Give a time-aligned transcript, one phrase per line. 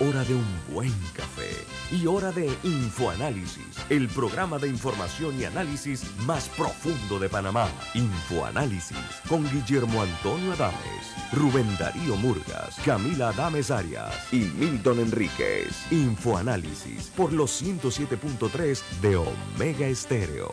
[0.00, 1.48] Hora de un buen café
[1.92, 7.68] y hora de Infoanálisis, el programa de información y análisis más profundo de Panamá.
[7.94, 8.98] Infoanálisis
[9.28, 15.86] con Guillermo Antonio Adames, Rubén Darío Murgas, Camila Adames Arias y Milton Enríquez.
[15.92, 20.50] Infoanálisis por los 107.3 de Omega Estéreo.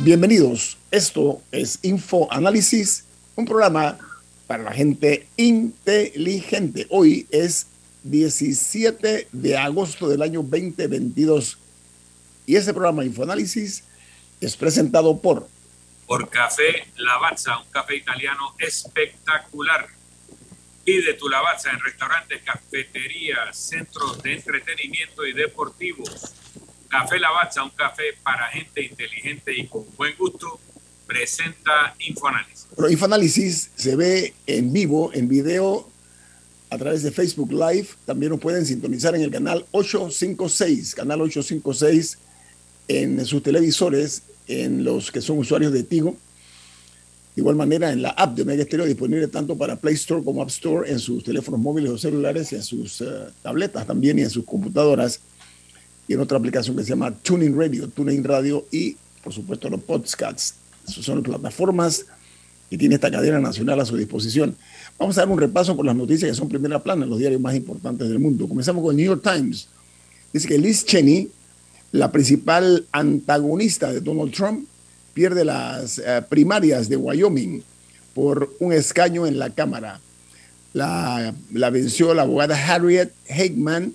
[0.00, 0.76] Bienvenidos.
[0.92, 3.04] Esto es Info Análisis,
[3.34, 3.98] un programa
[4.46, 6.86] para la gente inteligente.
[6.90, 7.66] Hoy es
[8.04, 11.58] 17 de agosto del año 2022
[12.46, 13.82] y este programa Infoanálisis
[14.40, 15.48] es presentado por
[16.06, 19.88] por Café Lavazza, un café italiano espectacular.
[20.84, 26.32] Pide tu Lavazza en restaurantes, cafeterías, centros de entretenimiento y deportivos
[26.88, 30.58] Café Lavazza, un café para gente inteligente y con buen gusto,
[31.06, 32.66] presenta Infoanálisis.
[32.74, 35.88] Bueno, Infoanálisis se ve en vivo, en video,
[36.70, 37.88] a través de Facebook Live.
[38.06, 42.18] También nos pueden sintonizar en el canal 856, canal 856
[42.88, 46.16] en sus televisores, en los que son usuarios de Tigo.
[47.36, 50.42] De igual manera, en la app de Omega Stereo, disponible tanto para Play Store como
[50.42, 54.22] App Store, en sus teléfonos móviles o celulares, y en sus uh, tabletas también y
[54.22, 55.20] en sus computadoras
[56.08, 59.82] y en otra aplicación que se llama Tuning Radio, Tuning Radio y por supuesto los
[59.82, 60.54] podcasts.
[60.88, 62.06] Esas son plataformas
[62.70, 64.56] que tiene esta cadena nacional a su disposición.
[64.98, 67.40] Vamos a dar un repaso por las noticias que son primera plana en los diarios
[67.40, 68.48] más importantes del mundo.
[68.48, 69.68] Comenzamos con New York Times.
[70.32, 71.30] Dice que Liz Cheney,
[71.92, 74.66] la principal antagonista de Donald Trump,
[75.14, 77.62] pierde las uh, primarias de Wyoming
[78.14, 80.00] por un escaño en la Cámara.
[80.72, 83.94] La, la venció la abogada Harriet Hageman,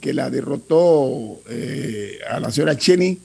[0.00, 3.18] que la derrotó eh, a la señora Cheney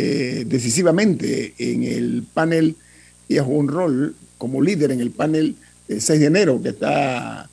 [0.00, 2.76] eh, decisivamente en el panel.
[3.26, 5.56] y jugó un rol como líder en el panel
[5.88, 7.50] del 6 de enero que está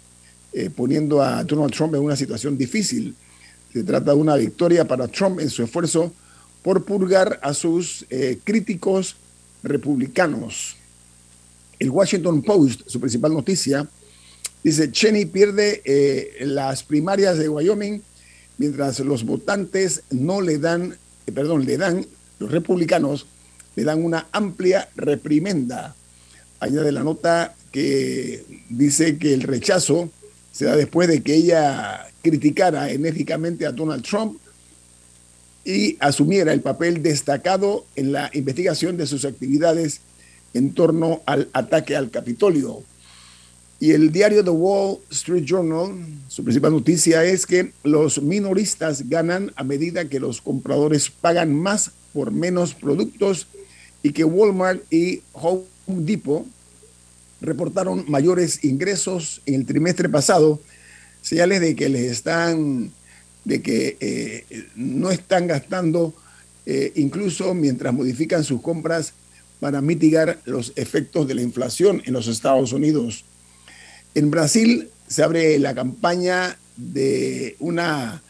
[0.54, 3.16] eh, poniendo a Donald Trump en una situación difícil.
[3.74, 6.14] Se trata de una victoria para Trump en su esfuerzo
[6.62, 9.16] por purgar a sus eh, críticos
[9.64, 10.76] republicanos.
[11.80, 13.88] El Washington Post, su principal noticia,
[14.64, 15.82] dice, Cheney pierde
[16.42, 18.04] las primarias de Wyoming
[18.58, 22.06] mientras los votantes no le dan, eh, perdón, le dan,
[22.40, 23.28] los republicanos
[23.76, 25.96] le dan una amplia reprimenda.
[26.60, 30.10] Añade la nota que dice que el rechazo
[30.52, 34.40] se da después de que ella criticara enérgicamente a Donald Trump
[35.66, 40.00] y asumiera el papel destacado en la investigación de sus actividades
[40.54, 42.84] en torno al ataque al Capitolio.
[43.80, 45.96] Y el diario The Wall Street Journal,
[46.28, 51.92] su principal noticia es que los minoristas ganan a medida que los compradores pagan más
[52.14, 53.48] por menos productos
[54.02, 56.46] y que Walmart y Home Depot
[57.42, 60.62] reportaron mayores ingresos en el trimestre pasado,
[61.22, 62.92] señales de que les están,
[63.44, 66.14] de que eh, no están gastando
[66.66, 69.14] eh, incluso mientras modifican sus compras
[69.60, 73.26] para mitigar los efectos de la inflación en los Estados Unidos.
[74.16, 78.24] En Brasil se abre la campaña de una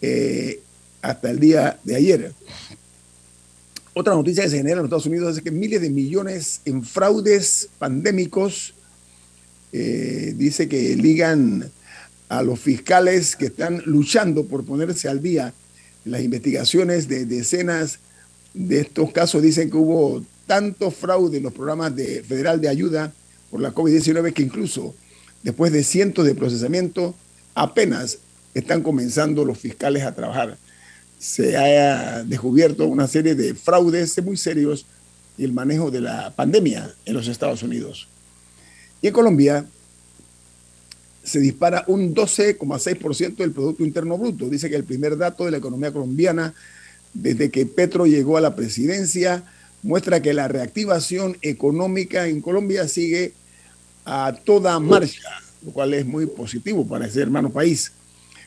[0.00, 0.62] Eh,
[1.02, 2.32] hasta el día de ayer.
[3.92, 7.68] Otra noticia que se genera en Estados Unidos es que miles de millones en fraudes
[7.78, 8.74] pandémicos
[9.72, 11.70] eh, dice que ligan
[12.28, 15.52] a los fiscales que están luchando por ponerse al día
[16.04, 17.98] en las investigaciones de decenas
[18.54, 19.42] de estos casos.
[19.42, 23.12] Dicen que hubo tanto fraude en los programas de, federal de ayuda
[23.50, 24.94] por la COVID-19 que incluso
[25.42, 27.14] después de cientos de procesamientos
[27.54, 28.18] apenas
[28.54, 30.56] están comenzando los fiscales a trabajar.
[31.20, 34.86] Se ha descubierto una serie de fraudes muy serios
[35.36, 38.08] y el manejo de la pandemia en los Estados Unidos.
[39.02, 39.66] Y en Colombia
[41.22, 44.48] se dispara un 12,6% del Producto Interno Bruto.
[44.48, 46.54] Dice que el primer dato de la economía colombiana
[47.12, 49.44] desde que Petro llegó a la presidencia
[49.82, 53.34] muestra que la reactivación económica en Colombia sigue
[54.04, 55.28] a toda marcha,
[55.64, 57.92] lo cual es muy positivo para ese hermano país.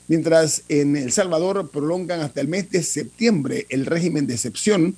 [0.07, 4.95] Mientras en El Salvador prolongan hasta el mes de septiembre el régimen de excepción,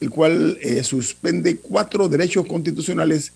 [0.00, 3.32] el cual eh, suspende cuatro derechos constitucionales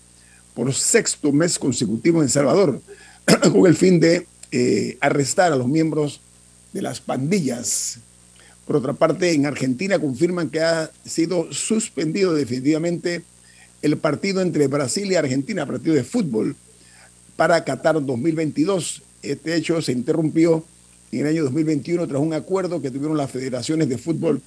[0.53, 2.81] por sexto mes consecutivo en El Salvador,
[3.51, 6.21] con el fin de eh, arrestar a los miembros
[6.73, 7.99] de las pandillas.
[8.67, 13.23] Por otra parte, en Argentina confirman que ha sido suspendido definitivamente
[13.81, 16.55] el partido entre Brasil y Argentina, partido de fútbol,
[17.35, 19.01] para Qatar 2022.
[19.23, 20.63] Este hecho se interrumpió
[21.11, 24.41] en el año 2021 tras un acuerdo que tuvieron las federaciones de fútbol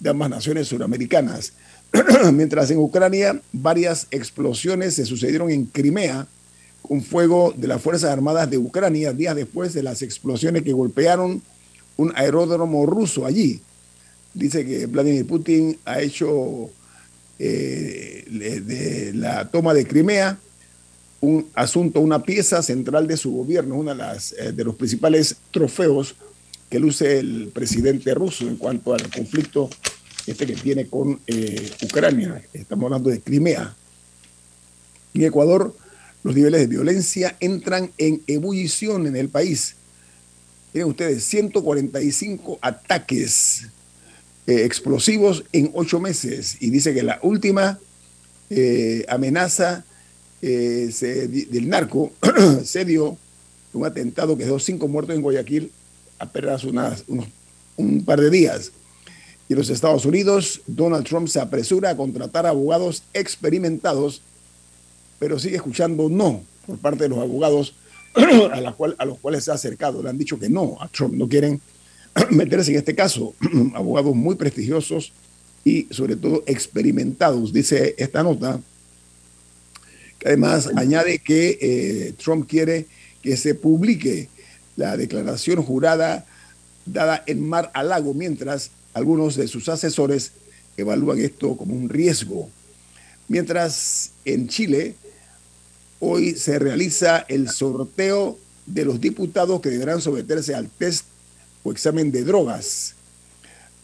[0.00, 1.52] de ambas naciones suramericanas.
[2.32, 6.26] Mientras en Ucrania varias explosiones se sucedieron en Crimea
[6.82, 11.42] con fuego de las Fuerzas Armadas de Ucrania días después de las explosiones que golpearon
[11.96, 13.60] un aeródromo ruso allí.
[14.34, 16.70] Dice que Vladimir Putin ha hecho
[17.38, 20.38] eh, la toma de Crimea
[21.20, 26.14] un asunto, una pieza central de su gobierno, uno eh, de los principales trofeos
[26.70, 29.68] que luce el presidente ruso en cuanto al conflicto
[30.26, 32.42] este que tiene con eh, Ucrania.
[32.52, 33.74] Estamos hablando de Crimea.
[35.14, 35.74] En Ecuador,
[36.22, 39.76] los niveles de violencia entran en ebullición en el país.
[40.72, 43.68] Tienen ustedes 145 ataques
[44.46, 47.80] eh, explosivos en ocho meses y dice que la última
[49.08, 49.84] amenaza
[50.42, 52.12] eh, del narco
[52.64, 53.16] se dio
[53.72, 55.72] un atentado que dejó cinco muertos en Guayaquil
[56.18, 57.26] apenas unas, unos,
[57.76, 58.72] un par de días.
[59.48, 64.20] Y en los Estados Unidos, Donald Trump se apresura a contratar abogados experimentados,
[65.18, 67.74] pero sigue escuchando no por parte de los abogados
[68.14, 70.02] a, a los cuales se ha acercado.
[70.02, 71.60] Le han dicho que no a Trump, no quieren
[72.30, 73.34] meterse en este caso.
[73.74, 75.12] Abogados muy prestigiosos
[75.64, 78.60] y sobre todo experimentados, dice esta nota,
[80.24, 82.86] además añade que eh, Trump quiere
[83.22, 84.28] que se publique
[84.76, 86.24] la declaración jurada
[86.86, 90.32] dada en Mar a Lago, mientras algunos de sus asesores
[90.76, 92.48] evalúan esto como un riesgo.
[93.28, 94.94] Mientras en Chile
[96.00, 101.06] hoy se realiza el sorteo de los diputados que deberán someterse al test
[101.62, 102.94] o examen de drogas.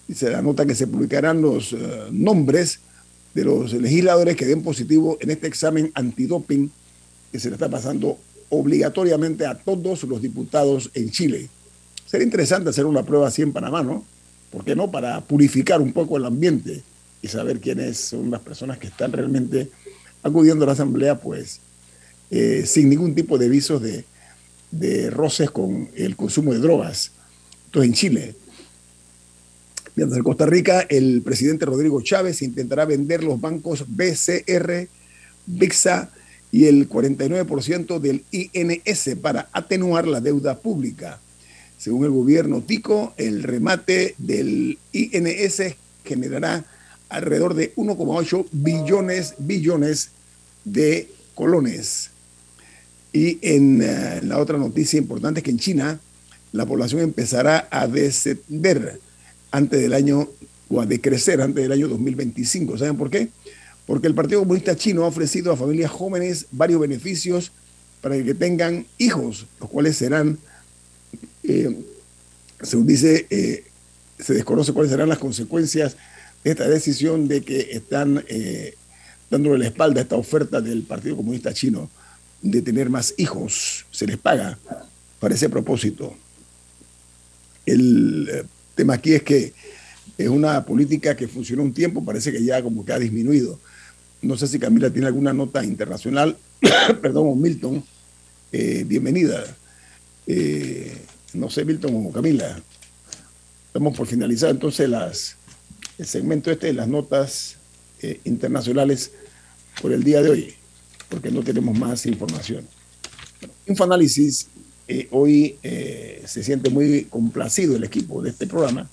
[0.07, 2.81] Dice la nota que se publicarán los eh, nombres
[3.35, 6.71] de los legisladores que den positivo en este examen antidoping
[7.33, 11.49] que se le está pasando obligatoriamente a todos los diputados en Chile.
[12.07, 14.05] Sería interesante hacer una prueba así en Panamá, ¿no?
[14.51, 14.91] ¿Por qué no?
[14.91, 16.83] Para purificar un poco el ambiente
[17.21, 19.69] y saber quiénes son las personas que están realmente
[20.23, 21.61] acudiendo a la Asamblea, pues
[22.31, 24.05] eh, sin ningún tipo de visos de,
[24.71, 27.11] de roces con el consumo de drogas
[27.83, 28.35] en Chile.
[29.97, 34.89] Mientras en Costa Rica, el presidente Rodrigo Chávez intentará vender los bancos BCR,
[35.47, 36.11] VIXA
[36.51, 41.21] y el 49% del INS para atenuar la deuda pública.
[41.79, 45.63] Según el gobierno Tico, el remate del INS
[46.05, 46.65] generará
[47.09, 50.11] alrededor de 1,8 billones, billones
[50.65, 52.11] de colones.
[53.13, 56.01] Y en eh, la otra noticia importante es que en China
[56.53, 59.01] la población empezará a descender
[59.55, 60.29] antes del año,
[60.69, 62.77] o a decrecer antes del año 2025.
[62.77, 63.29] ¿Saben por qué?
[63.87, 67.53] Porque el Partido Comunista Chino ha ofrecido a familias jóvenes varios beneficios
[68.01, 70.39] para que tengan hijos, los cuales serán,
[71.45, 71.85] eh,
[72.63, 73.65] según dice, eh,
[74.19, 75.97] se desconoce cuáles serán las consecuencias
[76.43, 78.75] de esta decisión de que están eh,
[79.31, 81.89] dándole la espalda a esta oferta del Partido Comunista Chino
[82.43, 83.87] de tener más hijos.
[83.93, 84.59] Se les paga
[85.21, 86.13] para ese propósito.
[87.65, 89.53] El tema aquí es que
[90.17, 93.59] es una política que funcionó un tiempo, parece que ya como que ha disminuido.
[94.23, 96.37] No sé si Camila tiene alguna nota internacional.
[97.03, 97.85] Perdón, Milton.
[98.53, 99.45] Eh, bienvenida.
[100.27, 100.97] Eh,
[101.35, 102.63] no sé, Milton o Camila.
[103.67, 104.89] Estamos por finalizar entonces
[105.99, 107.57] el segmento este de las notas
[108.25, 109.11] internacionales
[109.81, 110.55] por el día de hoy,
[111.09, 112.69] porque no tenemos más información.
[113.67, 114.49] Infoanálisis
[114.87, 118.89] eh, hoy eh, se siente muy complacido el equipo de este programa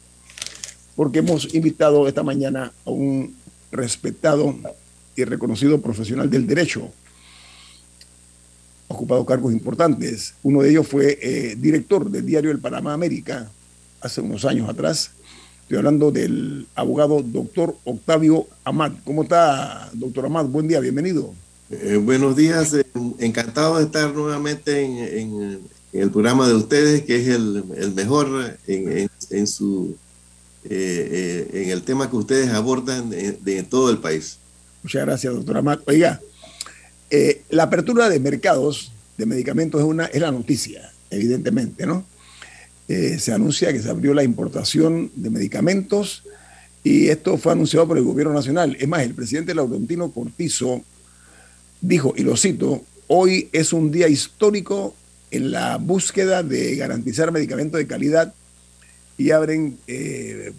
[0.95, 3.35] porque hemos invitado esta mañana a un
[3.71, 4.55] respetado
[5.15, 6.89] y reconocido profesional del derecho.
[8.87, 10.33] Ha ocupado cargos importantes.
[10.43, 13.49] Uno de ellos fue eh, director del diario El Panamá América
[13.99, 15.11] hace unos años atrás.
[15.63, 18.93] Estoy hablando del abogado doctor Octavio Amat.
[19.03, 20.47] ¿Cómo está, doctor Amat?
[20.47, 21.33] Buen día, bienvenido.
[22.03, 22.75] buenos días,
[23.19, 24.83] encantado de estar nuevamente
[25.21, 25.61] en,
[25.93, 29.95] el programa de ustedes, que es el, mejor en, su,
[30.63, 34.37] eh, eh, en el tema que ustedes abordan de, todo el país.
[34.83, 35.81] Muchas gracias, doctora Mac.
[35.85, 36.21] Oiga,
[37.09, 42.05] eh, la apertura de mercados de medicamentos es, una, es la noticia, evidentemente, ¿no?
[42.87, 46.23] se anuncia que se abrió la importación de medicamentos
[46.83, 48.75] y esto fue anunciado por el gobierno nacional.
[48.77, 50.81] Es más, el presidente Laurentino Cortizo
[51.79, 54.93] dijo, y lo cito, hoy es un día histórico
[55.31, 58.33] en la búsqueda de garantizar medicamentos de calidad
[59.17, 60.51] y abren eh,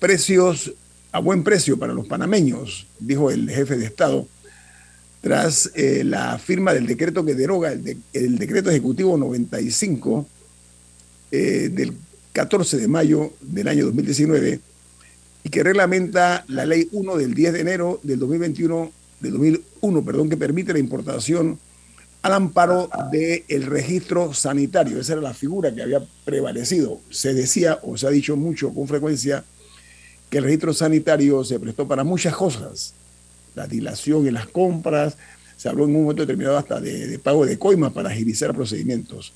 [0.00, 0.74] precios
[1.12, 4.26] a buen precio para los panameños, dijo el jefe de Estado,
[5.20, 10.26] tras eh, la firma del decreto que deroga el, decreto ejecutivo 95
[11.30, 11.94] eh, del
[12.32, 14.60] 14 de mayo del año 2019
[15.44, 20.28] y que reglamenta la ley 1 del 10 de enero del 2021, del 2001, perdón,
[20.28, 21.58] que permite la importación
[22.28, 25.00] al amparo del registro sanitario.
[25.00, 27.00] Esa era la figura que había prevalecido.
[27.08, 29.44] Se decía o se ha dicho mucho con frecuencia
[30.28, 32.92] que el registro sanitario se prestó para muchas cosas.
[33.54, 35.16] La dilación en las compras,
[35.56, 39.32] se habló en un momento determinado hasta de, pago de coimas para agilizar procedimientos.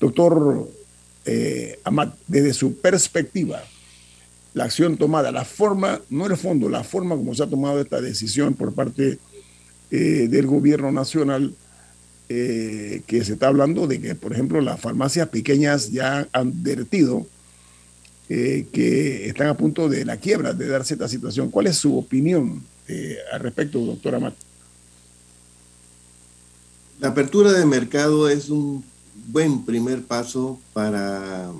[0.00, 0.66] Doctor
[1.26, 3.62] eh, Amat, desde su perspectiva,
[4.54, 8.00] la acción tomada, la forma, no el fondo, la forma como se ha tomado esta
[8.00, 9.18] decisión por parte
[9.90, 11.54] eh, del gobierno nacional,
[12.30, 17.26] eh, que se está hablando de que, por ejemplo, las farmacias pequeñas ya han advertido
[18.28, 21.50] eh, que están a punto de la quiebra, de darse esta situación.
[21.50, 24.34] ¿Cuál es su opinión eh, al respecto, doctora Matt?
[27.00, 28.84] La apertura de mercado es un
[29.28, 31.50] buen primer paso para,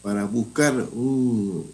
[0.00, 1.70] para buscar un,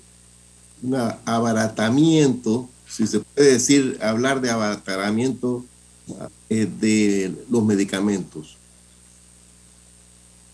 [0.82, 0.94] un
[1.24, 5.64] abaratamiento, si se puede decir, hablar de abaratamiento
[6.48, 8.56] eh, de los medicamentos.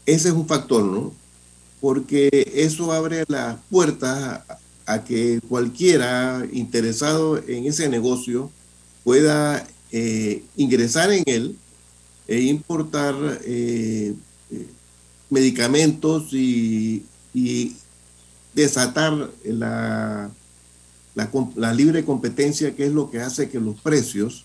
[0.05, 1.13] Ese es un factor, ¿no?
[1.81, 4.43] Porque eso abre las puertas
[4.87, 8.51] a, que cualquiera interesado en ese negocio
[9.05, 11.57] pueda eh, ingresar en él
[12.27, 13.15] e importar
[13.45, 14.15] eh,
[15.31, 17.05] medicamentos y,
[18.55, 20.31] desatar la,
[21.15, 24.45] la, la, libre competencia, que es lo que hace que los precios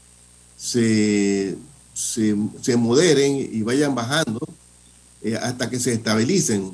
[0.57, 1.57] se,
[1.93, 4.39] se, moderen y vayan bajando
[5.21, 6.71] eh, hasta que se estabilicen.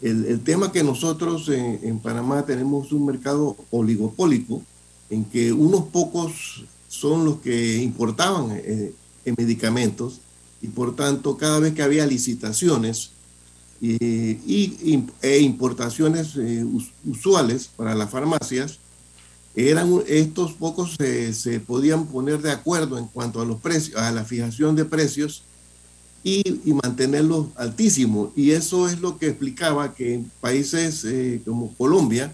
[0.00, 4.62] El, el tema que nosotros en, Panamá tenemos un mercado oligopólico
[5.10, 8.92] en que unos pocos son los que importaban eh,
[9.24, 10.20] en medicamentos
[10.62, 13.10] y por tanto cada vez que había licitaciones
[13.80, 16.34] eh, y, e importaciones
[17.04, 18.78] usuales para las farmacias,
[19.54, 24.24] eran estos pocos se, podían poner de acuerdo en cuanto a los precios, a la
[24.24, 25.42] fijación de precios
[26.22, 28.30] y, mantenerlos altísimos.
[28.36, 32.32] Y eso es lo que explicaba que en países eh, como Colombia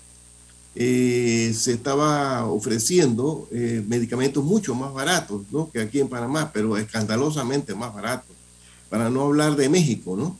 [0.76, 5.70] eh, se estaba ofreciendo eh, medicamentos mucho más baratos ¿no?
[5.70, 8.34] que aquí en Panamá, pero escandalosamente más baratos.
[8.90, 10.38] Para no hablar de México, ¿no?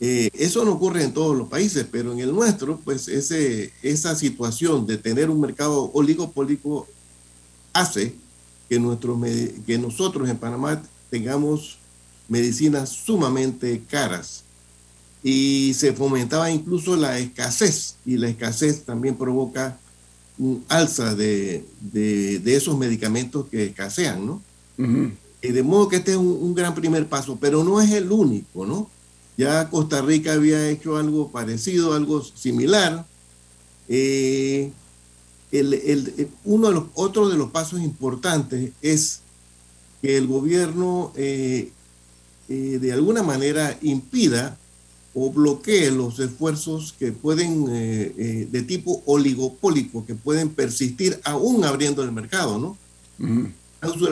[0.00, 4.14] Eh, eso no ocurre en todos los países, pero en el nuestro, pues ese, esa
[4.14, 6.86] situación de tener un mercado oligopólico
[7.72, 8.14] hace
[8.68, 9.18] que, nuestros,
[9.66, 11.78] que nosotros en Panamá tengamos
[12.28, 14.44] medicinas sumamente caras
[15.22, 19.78] y se fomentaba incluso la escasez y la escasez también provoca
[20.38, 24.42] un alza de, de, esos medicamentos que escasean, ¿no?
[25.42, 28.64] Y de modo que este es un gran primer paso, pero no es el único,
[28.64, 28.88] ¿no?
[29.38, 33.06] Ya Costa Rica había hecho algo parecido, algo similar.
[33.88, 34.72] Eh,
[36.44, 39.20] uno de los otros de los pasos importantes es
[40.02, 41.70] que el gobierno eh,
[42.48, 44.58] eh, de alguna manera impida
[45.14, 52.12] o bloquee los esfuerzos que pueden de tipo oligopólico que pueden persistir aún abriendo el
[52.12, 52.76] mercado, ¿no?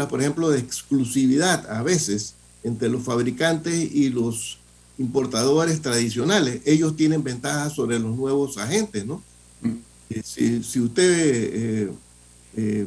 [0.08, 4.58] por ejemplo, de exclusividad a veces entre los fabricantes y los
[4.98, 6.60] importadores tradicionales.
[6.64, 9.22] Ellos tienen ventajas sobre los nuevos agentes, ¿no?
[9.60, 9.74] Mm.
[10.10, 10.22] Eh,
[10.62, 11.92] si, usted, eh,
[12.56, 12.86] eh,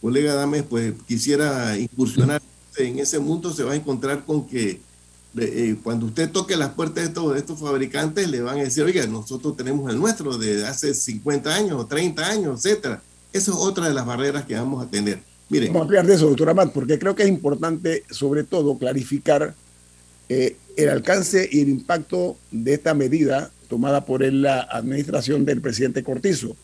[0.00, 2.42] colega Dame, pues quisiera incursionar
[2.76, 4.80] en ese mundo, se va a encontrar con que
[5.36, 9.06] eh, cuando usted toque las puertas de estos, estos fabricantes, le van a decir, oiga,
[9.06, 13.02] nosotros tenemos el nuestro de hace 50 años o 30 años, etcétera.
[13.32, 15.20] Esa es otra de las barreras que vamos a tener.
[15.50, 15.72] Miren.
[15.72, 19.54] Vamos a hablar de eso, doctora Matt, porque creo que es importante, sobre todo, clarificar
[20.28, 26.02] eh, el alcance y el impacto de esta medida tomada por la administración del presidente
[26.02, 26.56] Cortizo.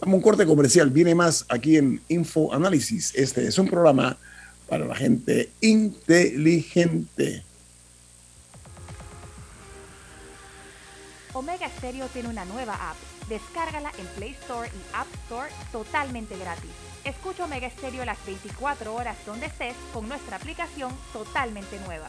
[0.00, 3.12] Vamos a un corte comercial, viene más aquí en Info Análisis.
[3.14, 4.18] Este es un programa
[4.68, 7.42] para la gente inteligente.
[11.32, 12.96] Omega Stereo tiene una nueva app.
[13.28, 16.70] Descárgala en Play Store y App Store totalmente gratis.
[17.04, 22.08] Escucha Omega Stereo las 24 horas donde estés con nuestra aplicación totalmente nueva.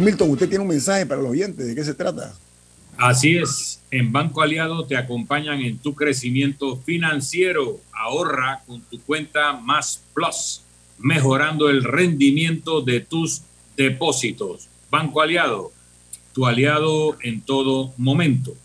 [0.00, 1.66] Milton, usted tiene un mensaje para los oyentes.
[1.66, 2.34] ¿De qué se trata?
[2.98, 3.80] Así es.
[3.92, 7.78] En Banco Aliado te acompañan en tu crecimiento financiero.
[7.92, 10.62] Ahorra con tu cuenta Más Plus,
[10.98, 13.42] mejorando el rendimiento de tus
[13.76, 14.68] depósitos.
[14.90, 15.70] Banco Aliado,
[16.32, 18.56] tu aliado en todo momento.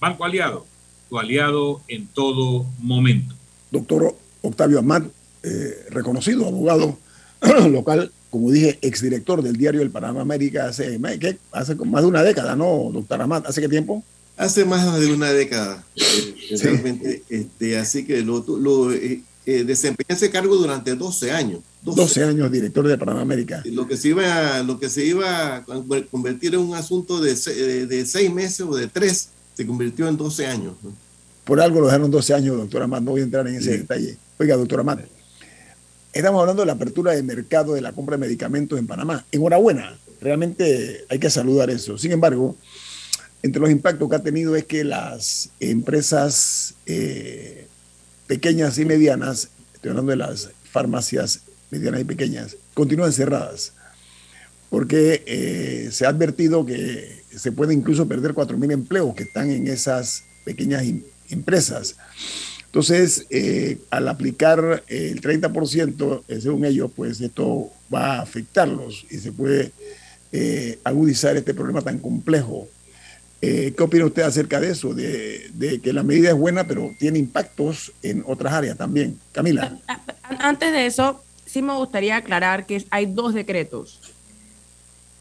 [0.00, 0.66] Banco Aliado,
[1.08, 3.34] tu aliado en todo momento.
[3.70, 5.04] Doctor Octavio Amat,
[5.42, 6.98] eh, reconocido abogado
[7.70, 11.38] local, como dije, exdirector del diario El Panamá América hace, ¿qué?
[11.52, 13.46] hace más de una década, ¿no, doctor Amat?
[13.46, 14.02] ¿Hace qué tiempo?
[14.36, 17.22] Hace más de una década, eh, realmente.
[17.30, 21.60] Este, así que lo, lo eh, desempeñé ese cargo durante 12 años.
[21.94, 23.62] 12, años director de Panamérica.
[23.66, 25.64] Lo que se iba, lo que se iba a
[26.10, 27.34] convertir en un asunto de,
[27.86, 30.74] de, seis meses o de tres, se convirtió en 12 años.
[31.44, 33.02] Por algo lo dejaron 12 años, doctora Amat.
[33.02, 34.16] No voy a entrar en ese detalle.
[34.38, 35.00] Oiga, doctora Amat,
[36.12, 39.24] estamos hablando de la apertura de mercado de la compra de medicamentos en Panamá.
[39.30, 41.96] Enhorabuena, realmente hay que saludar eso.
[41.98, 42.56] Sin embargo,
[43.42, 47.68] entre los impactos que ha tenido es que las empresas eh,
[48.26, 53.72] pequeñas y medianas, estoy hablando de las farmacias medianas y pequeñas, continúan cerradas,
[54.70, 59.68] porque eh, se ha advertido que se puede incluso perder 4.000 empleos que están en
[59.68, 60.84] esas pequeñas
[61.30, 61.96] empresas.
[62.66, 69.18] Entonces, eh, al aplicar el 30%, eh, según ellos, pues esto va a afectarlos y
[69.18, 69.72] se puede
[70.84, 72.68] agudizar este problema tan complejo.
[73.40, 74.92] ¿Qué opina usted acerca de eso?
[74.92, 79.18] De, que la medida es buena, pero tiene impactos en otras áreas también.
[79.32, 79.78] Camila.
[80.40, 84.00] Antes de eso, sí me gustaría aclarar que hay dos decretos.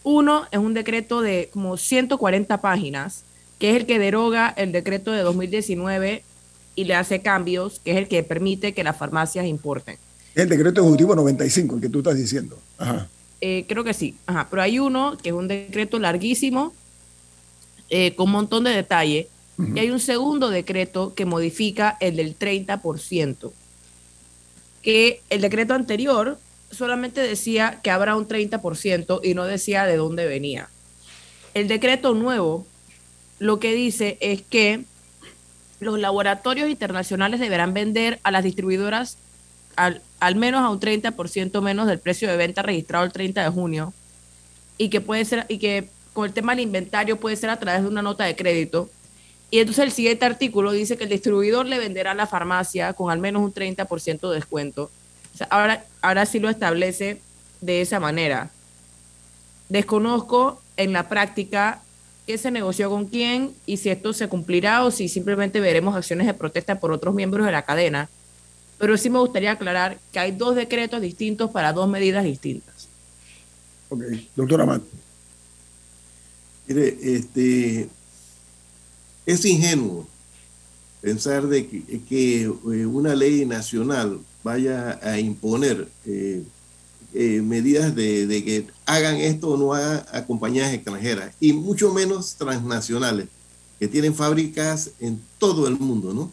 [0.03, 3.23] Uno es un decreto de como 140 páginas,
[3.59, 6.23] que es el que deroga el decreto de 2019
[6.75, 9.97] y le hace cambios, que es el que permite que las farmacias importen.
[10.35, 12.59] El decreto ejecutivo 95, el que tú estás diciendo.
[13.39, 14.15] Eh, creo que sí.
[14.25, 14.47] Ajá.
[14.49, 16.73] Pero hay uno que es un decreto larguísimo,
[17.89, 19.29] eh, con un montón de detalle,
[19.73, 23.53] y hay un segundo decreto que modifica el del 30%
[24.85, 26.37] que el decreto anterior
[26.69, 30.69] solamente decía que habrá un 30% y no decía de dónde venía.
[31.55, 32.67] El decreto nuevo
[33.39, 34.83] lo que dice es que
[35.79, 39.17] los laboratorios internacionales deberán vender a las distribuidoras
[39.75, 43.49] al, al menos a un 30% menos del precio de venta registrado el 30 de
[43.49, 43.91] junio
[44.77, 47.81] y que puede ser y que con el tema del inventario puede ser a través
[47.81, 48.91] de una nota de crédito
[49.51, 53.11] y entonces el siguiente artículo dice que el distribuidor le venderá a la farmacia con
[53.11, 54.89] al menos un 30% de descuento.
[55.49, 57.21] ahora, ahora sí lo establece
[57.61, 58.51] de esa manera.
[59.69, 61.81] Desconozco en la práctica
[62.25, 66.27] qué se negoció con quién y si esto se cumplirá o si simplemente veremos acciones
[66.27, 68.09] de protesta por otros miembros de la cadena.
[68.77, 72.89] Pero sí me gustaría aclarar que hay dos decretos distintos para dos medidas distintas.
[73.89, 74.03] Ok,
[74.35, 74.81] doctor Amat.
[76.67, 77.87] Mire, este,
[79.25, 80.07] es ingenuo
[81.05, 82.49] pensar de que, eh,
[82.87, 86.43] una ley nacional vaya a imponer eh,
[87.13, 92.35] eh, medidas de, que hagan esto o no hagan a compañías extranjeras, y mucho menos
[92.35, 93.27] transnacionales,
[93.79, 96.31] que tienen fábricas en todo el mundo, ¿no?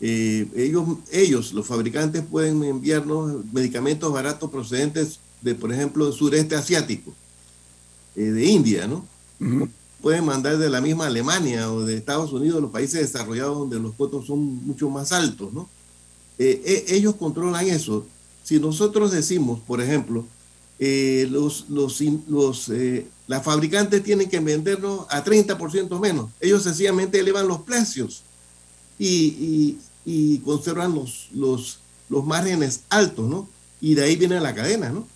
[0.00, 7.12] ellos, ellos, los fabricantes, pueden enviarnos medicamentos baratos procedentes de, por ejemplo, del sureste asiático,
[8.14, 9.06] de India, ¿no?
[10.00, 13.94] Pueden mandar de la misma Alemania o de Estados Unidos, los países desarrollados donde los
[13.94, 15.68] costos son mucho más altos, ¿no?
[16.38, 18.06] Eh, eh, ellos controlan eso.
[18.44, 20.24] Si nosotros decimos, por ejemplo,
[20.78, 22.70] eh, los, los, los
[23.26, 28.22] las fabricantes tienen que vendernos a 30% menos, ellos sencillamente elevan los precios
[28.98, 33.48] y, y, conservan los, los, los márgenes altos, ¿no?
[33.80, 35.06] Y de ahí viene la cadena, ¿no?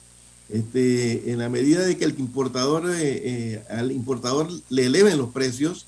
[0.53, 5.31] Este, en la medida de que el importador, eh, eh, al importador le eleven los
[5.31, 5.87] precios,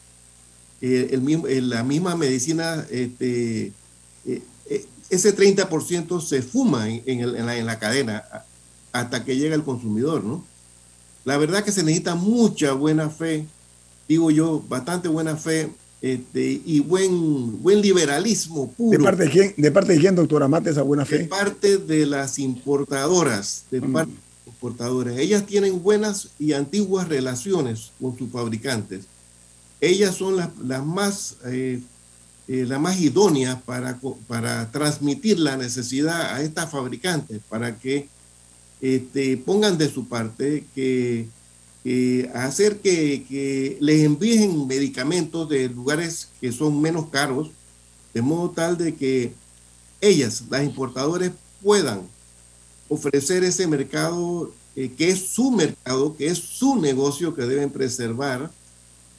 [0.80, 3.72] eh, el mismo, la misma medicina, este,
[5.10, 8.24] ese 30% se fuma en, la, cadena
[8.92, 10.42] hasta que llega el consumidor, ¿no?
[11.26, 13.46] La verdad que se necesita mucha buena fe,
[14.08, 18.98] digo yo, bastante buena fe este, y buen, buen liberalismo puro.
[18.98, 21.18] ¿De parte de quién, de parte de quién doctora Mate, esa buena fe?
[21.18, 23.92] De parte de las importadoras, de mm.
[23.92, 24.23] parte
[25.16, 29.04] ellas tienen buenas y antiguas relaciones con sus fabricantes.
[29.80, 31.80] Ellas son las, más, eh,
[32.48, 38.08] eh, más idóneas para, para transmitir la necesidad a estas fabricantes, para que
[38.80, 41.28] este, pongan de su parte que
[42.34, 47.50] hacer que, que, les envíen medicamentos de lugares que son menos caros,
[48.14, 49.34] de modo tal de que
[50.00, 52.08] ellas, las importadores, puedan
[52.88, 58.50] ofrecer ese mercado eh, que es su mercado, que es su negocio que deben preservar.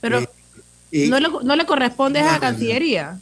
[0.02, 0.30] Pero eh,
[0.92, 3.20] eh, no, le, no, le, corresponde a la Cancillería.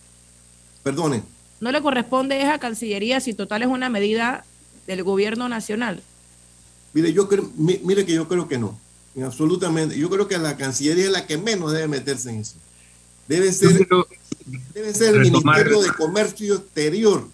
[0.82, 1.24] Perdone.
[1.60, 4.46] No le corresponde a Cancillería si total es una medida
[4.88, 6.02] del gobierno nacional.
[6.94, 8.80] Mire, yo creo, mire que yo creo que no.
[9.24, 9.98] Absolutamente.
[9.98, 12.56] Yo creo que la Cancillería es la que menos debe meterse en eso.
[13.28, 13.88] Debe ser,
[14.74, 17.28] debe ser el Ministerio de Comercio Exterior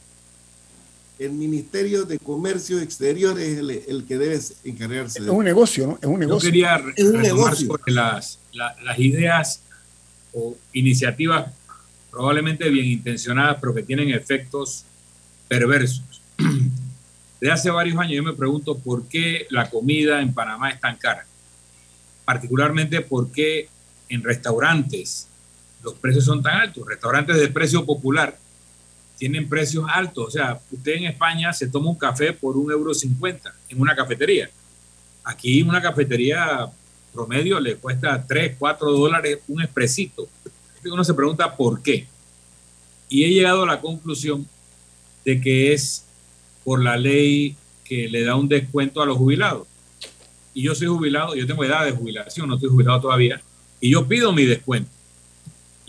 [1.20, 5.20] el Ministerio de Comercio Exterior es el, que debe encargarse.
[5.20, 6.00] Es un negocio, ¿no?
[6.02, 6.48] Es un negocio.
[6.48, 7.80] Yo quería es un negocio.
[7.88, 9.62] las, las ideas
[10.34, 11.52] o iniciativas
[12.10, 14.86] probablemente bien intencionadas, pero que tienen efectos
[15.48, 16.22] perversos.
[17.42, 20.98] De hace varios años yo me pregunto por qué la comida en Panamá es tan
[20.98, 21.26] cara.
[22.26, 23.68] Particularmente por qué
[24.08, 25.28] en restaurantes
[25.84, 26.88] los precios son tan altos.
[26.88, 28.38] Restaurantes de precio popular
[29.20, 30.28] tienen precios altos.
[30.28, 33.96] O sea, usted en España se toma un café por un euro cincuenta en una
[33.96, 34.50] cafetería.
[35.24, 36.72] Aquí una cafetería
[37.14, 40.28] promedio le cuesta 3, 4 dólares un expresito.
[40.86, 42.08] Uno se pregunta por qué.
[43.10, 44.48] Y he llegado a la conclusión
[45.26, 46.06] de que es
[46.64, 49.68] por la ley que le da un descuento a los jubilados.
[50.54, 53.42] Y yo soy jubilado, yo tengo edad de jubilación, no estoy jubilado todavía,
[53.82, 54.90] y yo pido mi descuento.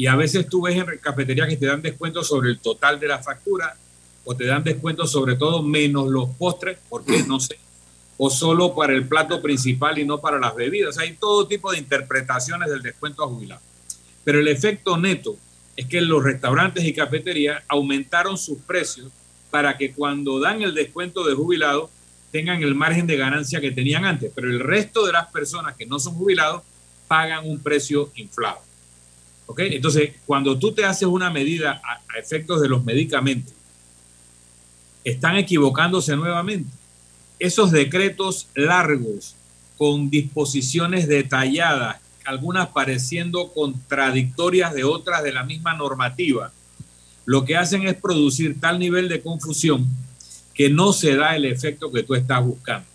[0.00, 3.06] Y a veces tú ves en cafeterías que te dan descuento sobre el total de
[3.06, 3.76] la factura
[4.24, 7.58] o te dan descuento sobre todo menos los postres, porque no sé,
[8.16, 10.96] o solo para el plato principal y no para las bebidas.
[10.96, 13.60] Hay todo tipo de interpretaciones del descuento a jubilado.
[14.24, 15.36] Pero el efecto neto
[15.76, 19.12] es que los restaurantes y cafeterías aumentaron sus precios
[19.50, 21.90] para que cuando dan el descuento de jubilado
[22.32, 24.32] tengan el margen de ganancia que tenían antes.
[24.34, 26.62] Pero el resto de las personas que no son jubilados
[27.06, 28.69] pagan un precio inflado.
[29.56, 33.54] Entonces, cuando tú te haces una medida a, efectos de los medicamentos,
[35.04, 36.70] están equivocándose nuevamente.
[37.38, 39.34] Esos decretos largos,
[39.78, 46.52] con disposiciones detalladas, algunas pareciendo contradictorias de otras de la misma normativa,
[47.24, 49.88] lo que hacen es producir tal nivel de confusión
[50.52, 52.86] que no se da el efecto que tú estás buscando.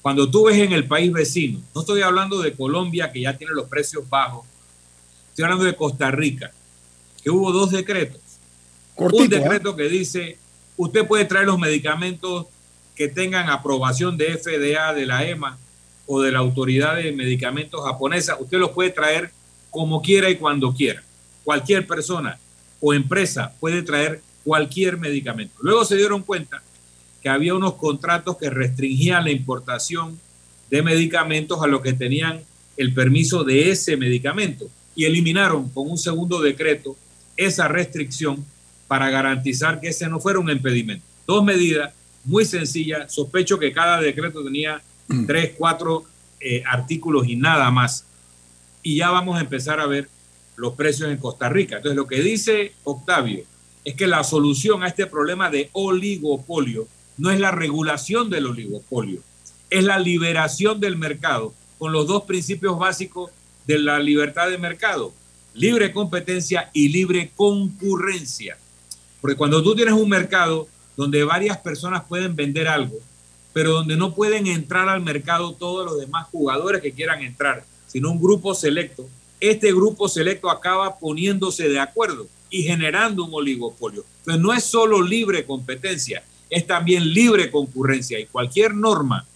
[0.00, 3.54] Cuando tú ves en el país vecino, no estoy hablando de Colombia que ya tiene
[3.54, 4.46] los precios bajos,
[5.32, 6.52] Estoy hablando de Costa Rica,
[7.24, 8.20] que hubo dos decretos.
[8.96, 9.28] un ¿eh?
[9.28, 10.36] decreto que dice,
[10.76, 12.48] usted puede traer los medicamentos
[12.94, 15.56] que tengan aprobación de FDA, de la EMA
[16.06, 19.30] o de la Autoridad de Medicamentos japonesa, usted los puede traer
[19.70, 21.02] como quiera y cuando quiera.
[21.44, 22.38] Cualquier persona
[22.78, 25.54] o empresa puede traer cualquier medicamento.
[25.62, 26.62] Luego se dieron cuenta
[27.22, 30.20] que había unos contratos que restringían la importación
[30.68, 32.42] de medicamentos a los que tenían
[32.76, 36.96] el permiso de ese medicamento y eliminaron con un segundo decreto
[37.36, 38.44] esa restricción
[38.88, 41.04] para garantizar que ese no fuera un impedimento.
[41.26, 41.92] Dos medidas
[42.24, 43.12] muy sencillas.
[43.12, 45.26] Sospecho que cada decreto tenía mm.
[45.26, 46.04] tres, cuatro
[46.40, 48.04] eh, artículos y nada más.
[48.82, 50.08] Y ya vamos a empezar a ver
[50.56, 51.76] los precios en Costa Rica.
[51.76, 53.44] Entonces, lo que dice Octavio
[53.84, 59.20] es que la solución a este problema de oligopolio no es la regulación del oligopolio,
[59.70, 63.30] es la liberación del mercado con los dos principios básicos
[63.66, 65.12] de la libertad de mercado,
[65.54, 68.56] libre competencia y libre concurrencia.
[69.20, 72.98] Porque cuando tú tienes un mercado donde varias personas pueden vender algo,
[73.52, 78.10] pero donde no pueden entrar al mercado todos los demás jugadores que quieran entrar, sino
[78.10, 79.08] un grupo selecto,
[79.40, 84.04] este grupo selecto acaba poniéndose de acuerdo y generando un oligopolio.
[84.20, 89.26] Entonces no es solo libre competencia, es también libre concurrencia y cualquier norma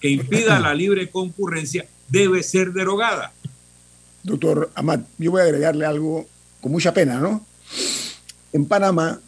[0.00, 3.32] que impida la libre concurrencia debe ser derogada.
[4.26, 6.26] Doctor Amat, yo voy a agregarle algo
[6.60, 7.46] con mucha pena, ¿no?
[8.52, 9.20] En Panamá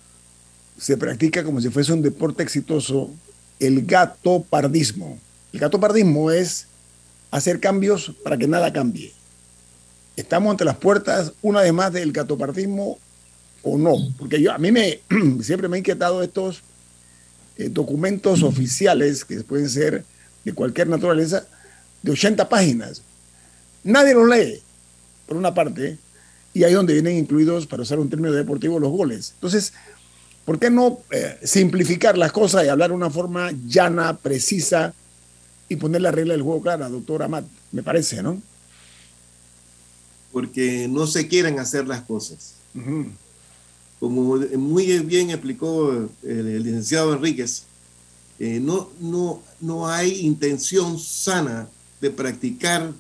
[0.77, 3.09] se practica como si fuese un deporte exitoso
[3.61, 5.17] el gato pardismo.
[5.53, 6.67] El gato pardismo es
[7.31, 9.13] hacer cambios para que nada cambie.
[10.17, 12.99] Estamos ante las puertas una vez más del gatopardismo
[13.63, 15.01] o no, porque yo a mí me
[15.43, 16.63] siempre me ha inquietado estos
[17.57, 20.05] eh, documentos oficiales que pueden ser
[20.45, 21.47] de cualquier naturaleza
[22.03, 23.03] de 80 páginas.
[23.85, 24.63] Nadie los lee
[25.29, 25.99] por una parte,
[26.55, 29.33] y ahí donde vienen incluidos, para usar un término deportivo, los goles.
[29.35, 29.75] Entonces,
[30.45, 34.95] ¿por qué no eh, simplificar las cosas y hablar de una forma llana, precisa
[35.69, 37.45] y poner la regla del juego clara, doctor Amat?
[37.71, 38.41] Me parece, ¿no?
[40.33, 42.55] Porque no se quieren hacer las cosas.
[44.01, 47.65] Como muy bien explicó el, licenciado Enríquez,
[48.39, 51.69] eh, no, no, no hay intención sana
[52.01, 52.93] de practicar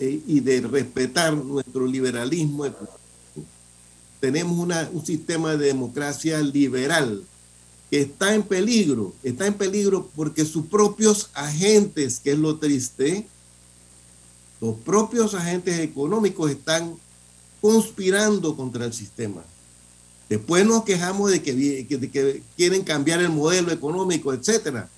[0.00, 2.66] y de respetar nuestro liberalismo.
[4.18, 4.58] Tenemos
[4.92, 7.22] un sistema de democracia liberal
[7.88, 13.26] que está en peligro, está en peligro porque sus propios agentes, que es lo triste,
[14.60, 16.96] los propios agentes económicos están
[17.60, 19.42] conspirando contra el sistema.
[20.28, 24.88] Después nos quejamos de que, de que quieren cambiar el modelo económico, etcétera.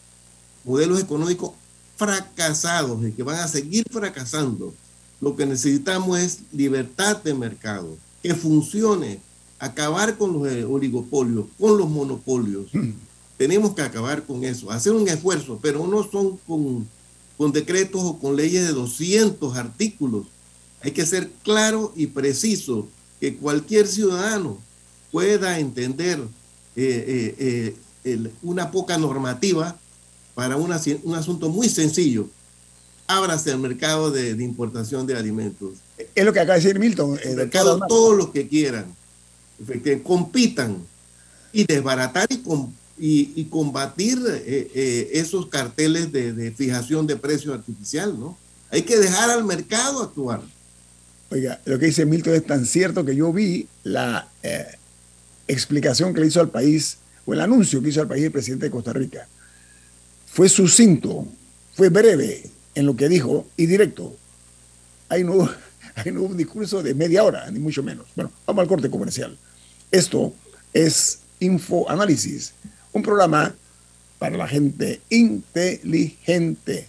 [0.64, 1.52] Modelos económicos
[1.96, 4.74] fracasados y que van a seguir fracasando.
[5.20, 9.20] Lo que necesitamos es libertad de mercado, que funcione,
[9.58, 12.66] acabar con los eh, oligopolios, con los monopolios.
[12.72, 12.92] Hmm.
[13.36, 16.88] Tenemos que acabar con eso, hacer un esfuerzo, pero no son con,
[17.38, 20.26] con decretos o con leyes de 200 artículos.
[20.82, 22.88] Hay que ser claro y preciso,
[23.20, 24.58] que cualquier ciudadano
[25.12, 26.20] pueda entender
[26.74, 29.78] eh, eh, una poca normativa
[30.34, 32.28] para un asunto muy sencillo.
[33.06, 35.74] Ábrase el mercado de, importación de alimentos.
[36.14, 37.18] Es lo que acaba de decir Milton.
[37.22, 38.86] El mercado, todos los que quieran,
[40.02, 40.78] compitan
[41.52, 42.28] y desbaratar
[42.98, 48.38] y, y, combatir eh, eh, esos carteles de, fijación de precios artificial, ¿no?
[48.70, 50.40] Hay que dejar al mercado actuar.
[51.30, 54.66] Oiga, lo que dice Milton es tan cierto que yo vi la eh,
[55.46, 58.66] explicación que le hizo al país, o el anuncio que hizo al país el presidente
[58.66, 59.28] de Costa Rica
[60.32, 61.26] fue sucinto,
[61.74, 64.16] fue breve en lo que dijo y directo.
[65.08, 68.06] Ahí no, hubo un discurso de media hora, ni mucho menos.
[68.16, 69.36] Bueno, vamos al corte comercial.
[69.90, 70.32] Esto
[70.72, 72.54] es Info Análisis,
[72.94, 73.54] un programa
[74.18, 76.88] para la gente inteligente.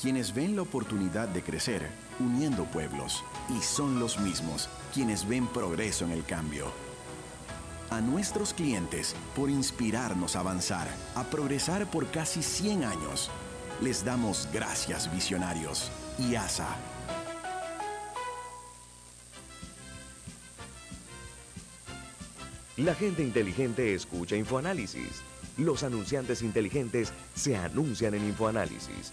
[0.00, 1.88] quienes ven la oportunidad de crecer
[2.20, 6.72] uniendo pueblos y son los mismos quienes ven progreso en el cambio.
[7.90, 13.30] A nuestros clientes por inspirarnos a avanzar, a progresar por casi 100 años.
[13.80, 16.66] Les damos gracias visionarios y ASA.
[22.76, 25.22] La gente inteligente escucha InfoAnálisis.
[25.56, 29.12] Los anunciantes inteligentes se anuncian en InfoAnálisis.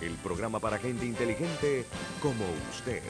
[0.00, 1.84] el programa para gente inteligente
[2.20, 3.02] como usted.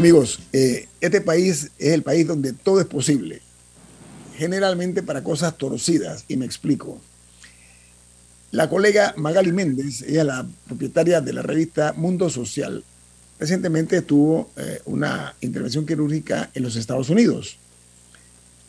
[0.00, 3.42] Amigos, eh, este país es el país donde todo es posible,
[4.40, 6.98] generalmente para cosas torcidas, y me explico.
[8.52, 12.82] La colega Magali Méndez, ella es la propietaria de la revista Mundo Social,
[13.38, 17.58] recientemente tuvo eh, una intervención quirúrgica en los Estados Unidos.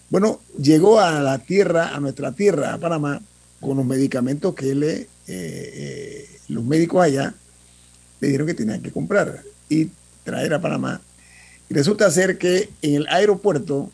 [0.10, 3.22] Bueno, llegó a la tierra, a nuestra tierra, a Panamá,
[3.62, 7.34] con los medicamentos que le, eh, los médicos allá
[8.20, 9.90] le dijeron que tenían que comprar y
[10.26, 11.02] traer a Panamá
[11.70, 13.90] y resulta ser que en el aeropuerto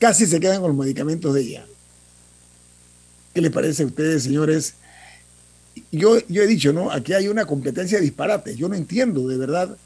[0.00, 1.66] casi se quedan con los medicamentos de ella.
[3.32, 4.74] ¿Qué les parece a ustedes, señores?
[5.92, 6.90] Yo, yo he dicho, ¿no?
[6.90, 8.56] Aquí hay una competencia de disparates.
[8.56, 9.76] Yo no entiendo de verdad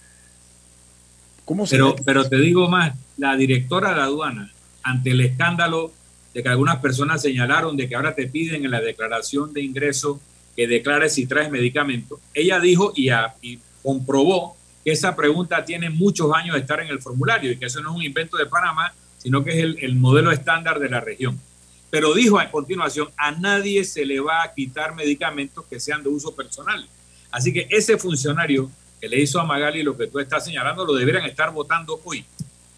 [1.44, 1.76] cómo se.
[1.76, 4.50] Pero, pero te digo más, la directora de la aduana,
[4.82, 5.92] ante el escándalo
[6.32, 10.20] de que algunas personas señalaron de que ahora te piden en la declaración de ingreso
[10.56, 13.10] que declares si traes medicamento, ella dijo y,
[13.42, 17.66] y comprobó que esa pregunta tiene muchos años de estar en el formulario y que
[17.66, 18.92] eso no es un invento de Panamá,
[19.24, 21.40] sino que es el, modelo estándar de la región.
[21.88, 26.10] Pero dijo a continuación, a nadie se le va a quitar medicamentos que sean de
[26.10, 26.86] uso personal.
[27.30, 30.92] Así que ese funcionario que le hizo a Magali lo que tú estás señalando, lo
[30.92, 32.26] deberían estar votando hoy,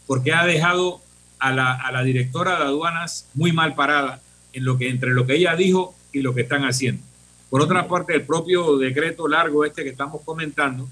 [0.06, 1.00] porque ha dejado
[1.40, 4.20] a la, directora de aduanas muy mal parada
[4.52, 7.02] en lo que, entre lo que ella dijo y lo que están haciendo.
[7.50, 10.88] Por otra parte, el propio decreto largo este que estamos comentando,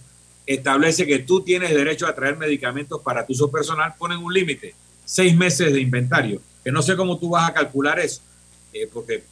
[0.47, 4.75] establece que tú tienes derecho a traer medicamentos para tu uso personal, ponen un límite,
[5.05, 8.21] seis meses de inventario, que no sé cómo tú vas a calcular eso,
[8.73, 9.25] eh, porque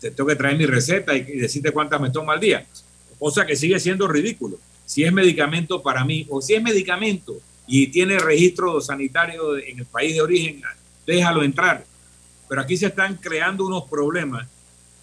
[0.00, 2.66] te tengo que traer mi receta y, decirte cuántas me tomo al día,
[3.18, 4.58] cosa que sigue siendo ridículo.
[4.84, 9.86] Si es medicamento para mí o si es medicamento y tiene registro sanitario en el
[9.86, 10.62] país de origen,
[11.06, 11.84] déjalo entrar.
[12.48, 14.46] Pero aquí se están creando unos problemas,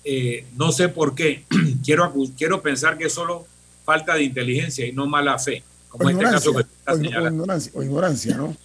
[0.04, 1.46] eh, no sé por qué,
[1.84, 3.48] quiero, quiero pensar que solo
[3.84, 6.66] falta de inteligencia y no mala fe, como este caso que
[7.74, 8.56] o, ignorancia, ¿no?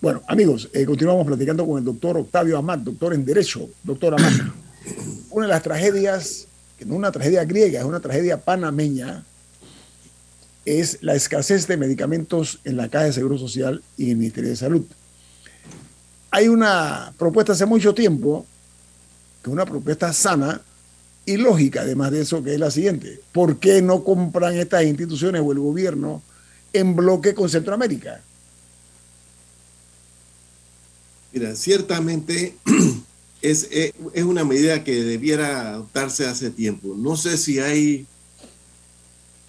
[0.00, 3.68] Bueno, amigos, eh, continuamos platicando con el doctor Octavio Amat, doctor en Derecho.
[3.82, 4.32] Doctor Amat,
[5.28, 6.46] una de las tragedias,
[6.78, 9.24] que no es una tragedia griega, es una tragedia panameña,
[10.64, 14.48] es la escasez de medicamentos en la Caja de Seguro Social y en el Ministerio
[14.48, 14.86] de Salud.
[16.30, 18.46] Hay una propuesta hace mucho tiempo,
[19.42, 20.62] que es una propuesta sana,
[21.26, 23.20] y lógica, además de eso, que es la siguiente.
[23.32, 26.22] ¿Por qué no compran estas instituciones o el gobierno
[26.72, 28.22] en bloque con Centroamérica?
[31.32, 32.56] Mira, ciertamente
[33.42, 36.94] es, eh, es, una medida que debiera adoptarse hace tiempo.
[36.96, 38.06] No sé si hay,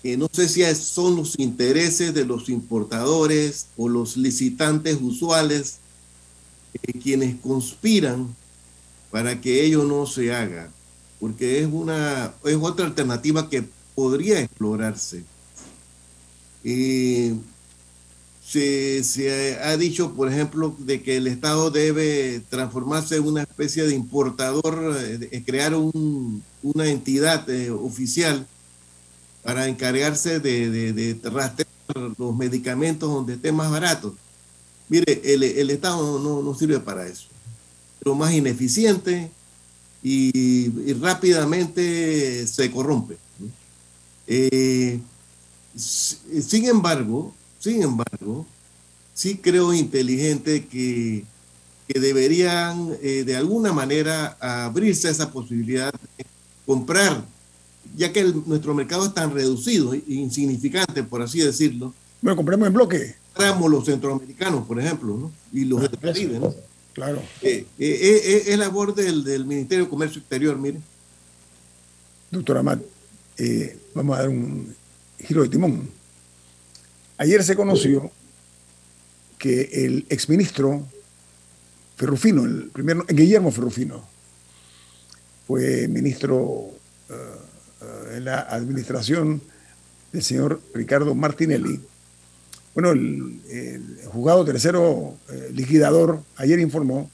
[0.04, 5.80] eh, no sé si son los intereses de los importadores o los licitantes usuales
[6.74, 8.36] eh, quienes conspiran
[9.10, 10.70] para que ello no se haga
[11.22, 13.63] porque es, una, es otra alternativa que
[13.94, 15.24] podría explorarse.
[16.63, 17.34] Y
[18.51, 23.95] se, ha dicho, por ejemplo, de que el Estado debe transformarse en una especie de
[23.95, 28.45] importador, eh, crear una entidad eh, oficial
[29.41, 31.69] para encargarse de, de, rastrear
[32.17, 34.13] los medicamentos donde estén más baratos.
[34.89, 37.27] Mire, el, Estado no, sirve para eso.
[38.03, 39.31] Lo más ineficiente,
[40.03, 43.17] y, rápidamente se corrompe.
[44.27, 44.99] Eh,
[45.75, 48.45] sin embargo, sin embargo,
[49.13, 51.23] sí creo inteligente que,
[51.88, 56.25] que deberían eh, de alguna manera abrirse a esa posibilidad de
[56.65, 57.23] comprar,
[57.96, 61.94] ya que nuestro mercado es tan reducido e insignificante, por así decirlo.
[62.19, 63.15] Bueno, compremos en bloque.
[63.31, 65.31] Compramos los centroamericanos, por ejemplo, ¿no?
[65.54, 66.40] y los del Caribe.
[66.40, 66.56] ¿no?
[66.94, 67.21] Claro.
[67.44, 70.79] Eh, eh, es labor del, del, Ministerio de Comercio Exterior, mire.
[72.31, 72.81] Doctor Amat,
[73.94, 74.75] vamos a dar un
[75.19, 76.00] giro de timón.
[77.22, 78.10] Ayer se conoció
[79.38, 80.88] que el exministro
[81.96, 84.04] Ferrufino, el primer, Guillermo Ferrufino,
[85.46, 86.72] fue ministro
[88.15, 89.40] en la administración
[90.12, 91.80] del señor Ricardo Martinelli,
[92.74, 95.15] bueno, el, juzgado tercero
[95.54, 97.08] liquidador ayer informó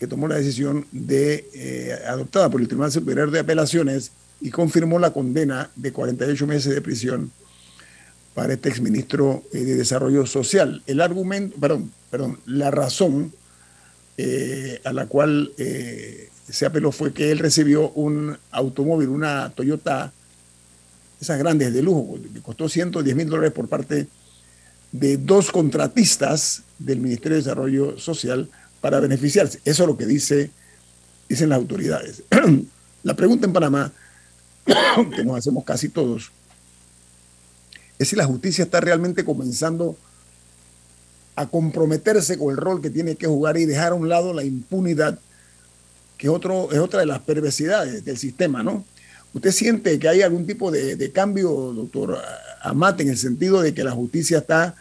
[0.00, 4.10] que tomó la decisión de, adoptada por el Tribunal Superior de Apelaciones
[4.40, 7.30] y confirmó la condena de 48 meses de prisión
[8.34, 10.82] para este exministro eh, de Desarrollo Social.
[10.86, 13.32] El argumento, perdón, perdón, la razón
[14.16, 20.12] eh, a la cual eh, se apeló fue que él recibió un automóvil, una Toyota,
[21.20, 24.06] esas grandes de lujo, que costó 110 mil dólares por parte
[24.92, 28.48] de dos contratistas del Ministerio de Desarrollo Social
[28.80, 29.60] para beneficiarse.
[29.64, 30.50] Eso es lo que dice,
[31.28, 32.22] dicen las autoridades.
[33.02, 33.92] la pregunta en Panamá,
[35.16, 36.32] que nos hacemos casi todos,
[38.00, 39.94] es si la justicia está realmente comenzando
[41.36, 44.42] a comprometerse con el rol que tiene que jugar y dejar a un lado la
[44.42, 45.18] impunidad,
[46.16, 48.86] que es, otro, es otra de las perversidades del sistema, ¿no?
[49.34, 52.18] ¿Usted siente que hay algún tipo de, cambio, doctor
[52.62, 54.74] Amate, en el sentido de que la justicia está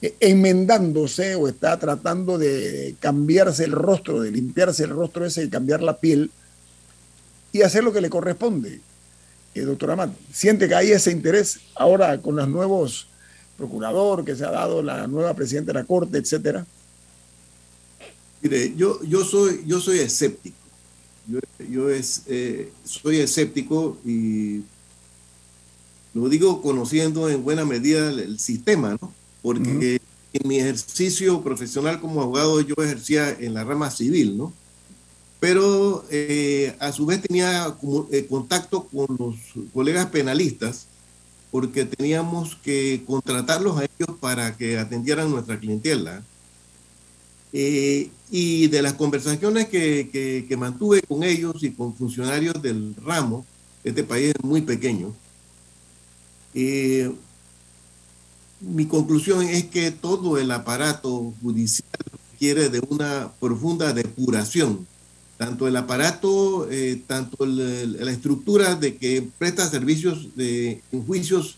[0.00, 5.50] eh, enmendándose o está tratando de cambiarse el rostro, de limpiarse el rostro ese, de
[5.50, 6.30] cambiar la piel
[7.50, 8.80] y hacer lo que le corresponde?
[9.54, 13.08] Eh, doctor Amat, siente que hay ese interés ahora con los nuevos
[13.56, 16.64] procuradores que se ha dado, la nueva presidenta de la Corte, etcétera?
[18.42, 20.56] Mire, yo, yo, soy, yo soy escéptico.
[21.68, 24.62] Yo, es, eh, soy escéptico y
[26.14, 29.12] lo digo conociendo en buena medida el, sistema, ¿no?
[29.42, 30.00] Porque
[30.32, 34.52] en mi ejercicio profesional como abogado yo ejercía en la rama civil, ¿no?
[35.40, 37.74] Pero eh, a su vez tenía
[38.12, 39.36] eh, contacto con los
[39.72, 40.86] colegas penalistas
[41.50, 46.22] porque teníamos que contratarlos a ellos para que atendieran nuestra clientela.
[47.52, 53.44] Eh, y de las conversaciones que, que, mantuve con ellos y con funcionarios del ramo,
[53.82, 55.12] este país es muy pequeño,
[58.60, 61.88] mi conclusión es que todo el aparato judicial
[62.30, 64.86] requiere de una profunda depuración
[65.40, 71.56] tanto el aparato, eh, tanto la estructura de que presta servicios de, en juicios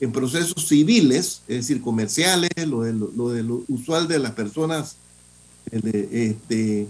[0.00, 4.96] en procesos civiles, es decir, comerciales, lo de lo, usual de las personas,
[5.70, 6.88] este,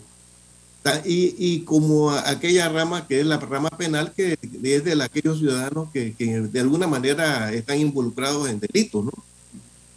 [1.05, 6.14] y, como aquella rama que es la rama penal, que es de aquellos ciudadanos que,
[6.18, 9.12] de alguna manera están involucrados en delitos, ¿no?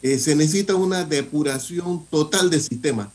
[0.01, 3.09] Eh, se necesita una depuración total del sistema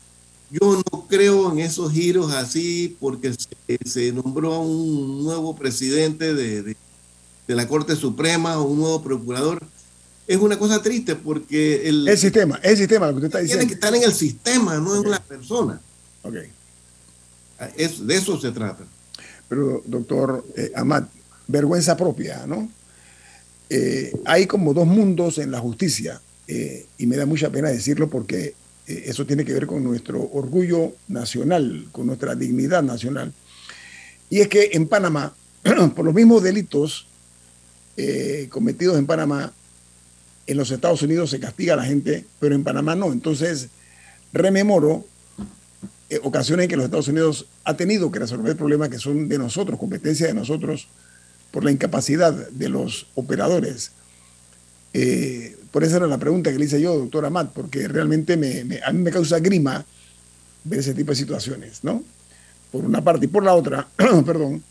[0.51, 3.33] yo no creo en esos giros así porque
[3.85, 6.75] se, nombró un nuevo presidente de,
[7.47, 9.63] la Corte Suprema o un nuevo procurador.
[10.27, 13.61] Es una cosa triste porque el, el sistema, el sistema, lo que usted está diciendo.
[13.61, 15.81] Tiene que estar en el sistema, no en la persona.
[16.21, 16.35] Ok.
[17.59, 18.85] Ah, de eso se trata.
[19.47, 21.09] Pero, doctor eh, Amat,
[21.47, 22.69] vergüenza propia, ¿no?
[23.69, 28.09] Eh, hay como dos mundos en la justicia eh, y me da mucha pena decirlo
[28.09, 28.55] porque
[28.89, 33.31] eso tiene que ver con nuestro orgullo nacional, con nuestra dignidad nacional.
[34.29, 35.33] Y es que en Panamá,
[35.95, 37.05] por los mismos delitos
[37.97, 39.53] eh, cometidos en Panamá,
[40.47, 43.11] en los Estados Unidos se castiga a la gente, pero en Panamá no.
[43.11, 43.67] Entonces,
[44.33, 45.05] rememoro
[46.09, 49.37] eh, ocasiones en que los Estados Unidos ha tenido que resolver problemas que son de
[49.37, 50.87] nosotros, competencia de nosotros,
[51.51, 53.91] por la incapacidad de los operadores.
[55.71, 58.91] Por esa era la pregunta que le hice yo, doctora Matt, porque realmente me, a
[58.91, 59.85] mí me causa grima
[60.63, 62.03] ver ese tipo de situaciones, ¿no?
[62.71, 63.25] Por una parte.
[63.25, 63.87] Y por la otra,
[64.25, 64.63] perdón,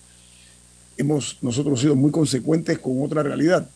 [0.97, 3.69] hemos nosotros sido muy consecuentes con otra realidad.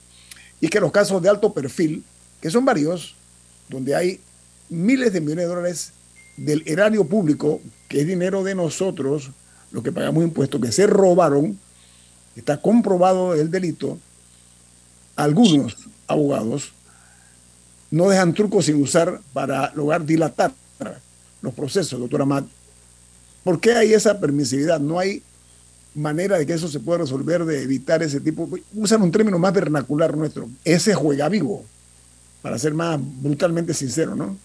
[0.61, 2.05] Y que los casos de alto perfil,
[2.41, 3.15] que son varios,
[3.69, 4.21] donde hay
[4.69, 5.93] miles de millones de dólares
[6.37, 9.31] del erario público, que es dinero de nosotros,
[9.71, 11.59] los que pagamos impuestos, que se robaron,
[12.37, 13.99] está comprobado el delito,
[15.17, 16.73] algunos abogados
[17.91, 20.53] no dejan trucos sin usar para lograr dilatar
[21.43, 22.47] los procesos, doctora Matt.
[23.45, 24.81] ¿Por qué hay esa permisividad?
[24.81, 25.23] No hay
[25.95, 28.49] manera de que eso se pueda resolver, de evitar ese tipo.
[28.75, 31.65] Usan un término más vernacular nuestro, ese juega vivo,
[32.41, 34.37] para ser más brutalmente sincero, ¿no?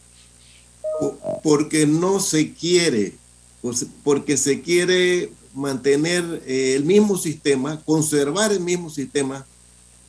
[1.44, 3.14] Porque no se quiere,
[4.04, 9.46] porque se quiere mantener eh, el mismo sistema, conservar el mismo sistema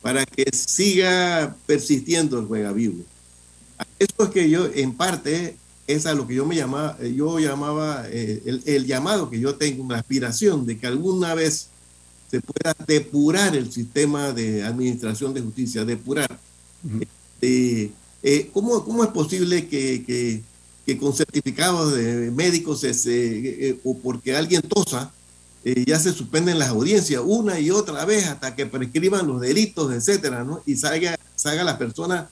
[0.01, 3.03] para que siga persistiendo el juega vivo.
[3.97, 7.39] Eso es que yo, en parte, es a lo que yo me llamaba, eh, yo
[7.39, 11.69] llamaba eh, el, llamado que yo tengo, una aspiración de que alguna vez
[12.29, 16.39] se pueda depurar el sistema de administración de justicia, depurar.
[17.41, 17.91] Eh,
[18.53, 20.43] ¿cómo, ¿cómo, es posible que,
[20.85, 22.83] que, con certificados de médicos
[23.83, 25.11] o porque alguien tosa,
[25.69, 29.93] eh, ya se suspenden las audiencias una y otra vez hasta que prescriban los delitos,
[29.93, 30.63] etcétera, ¿no?
[30.65, 32.27] Y salga, salga la persona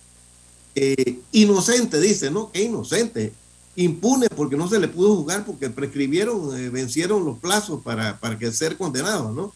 [0.73, 2.51] eh, inocente, dice, ¿no?
[2.51, 3.33] Que inocente,
[3.75, 8.39] impune porque no se le pudo juzgar porque prescribieron, eh, vencieron los plazos para, para
[8.39, 9.53] que ser condenado, ¿no?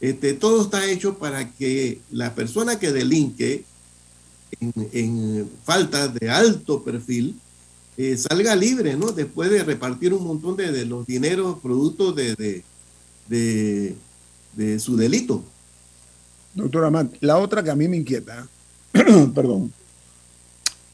[0.00, 3.64] Este, todo está hecho para que la persona que delinque
[4.60, 7.36] en, falta de alto perfil
[8.16, 9.10] salga libre, ¿no?
[9.10, 12.62] Después de repartir un montón de, de los dineros producto de, de,
[13.28, 15.44] su delito.
[16.54, 18.46] Doctora Matt, la otra que a mí me inquieta,
[19.34, 19.72] perdón,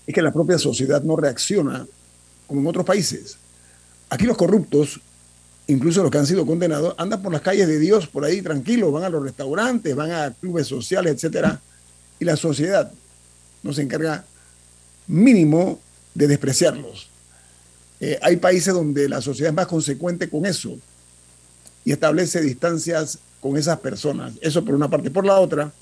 [0.06, 1.86] es que la propia sociedad no reacciona
[2.46, 3.38] como en otros países.
[4.10, 5.00] Aquí los corruptos,
[5.66, 8.92] incluso los que han sido condenados, andan por las calles de Dios por ahí tranquilos,
[8.92, 11.60] van a los restaurantes, van a clubes sociales, etcétera,
[12.18, 12.92] y la sociedad
[13.62, 14.24] no se encarga
[15.06, 15.80] mínimo
[16.14, 17.08] de despreciarlos.
[18.00, 20.76] Eh, hay países donde la sociedad es más consecuente con eso
[21.84, 24.34] y establece distancias con esas personas.
[24.40, 25.10] Eso por una parte.
[25.10, 25.72] Por la otra,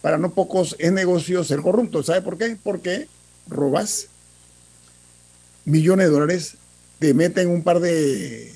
[0.00, 2.02] para no pocos es negocio ser corrupto.
[2.02, 2.56] ¿Sabe por qué?
[2.62, 3.06] Porque
[3.46, 4.06] robas
[5.64, 6.54] millones de dólares,
[6.98, 8.52] te meten un par de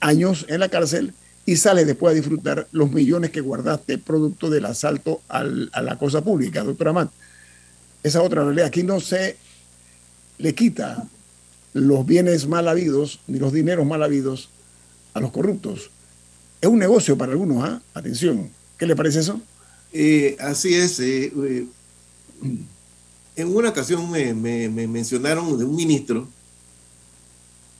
[0.00, 1.14] años en la cárcel
[1.46, 6.22] y sales después a disfrutar los millones que guardaste producto del asalto a la cosa
[6.22, 7.10] pública, doctora Matt.
[8.02, 8.66] Esa otra realidad.
[8.66, 9.36] Aquí no se
[10.38, 11.04] le quita
[11.72, 14.50] los bienes mal habidos ni los dineros mal habidos
[15.14, 15.90] a los corruptos.
[16.60, 17.82] Es un negocio para algunos, ¿ah?
[17.94, 18.50] Atención.
[18.78, 19.40] ¿Qué le parece eso?
[19.92, 20.98] Eh, así es.
[21.00, 21.66] Eh, eh,
[23.36, 26.28] en una ocasión me, mencionaron de un ministro,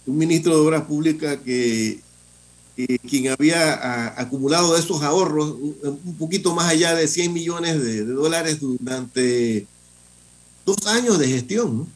[0.07, 2.01] un ministro de Obras Públicas que
[3.09, 9.67] quien había acumulado esos ahorros un, poquito más allá de 100 millones de, dólares durante
[10.65, 11.87] dos años de gestión,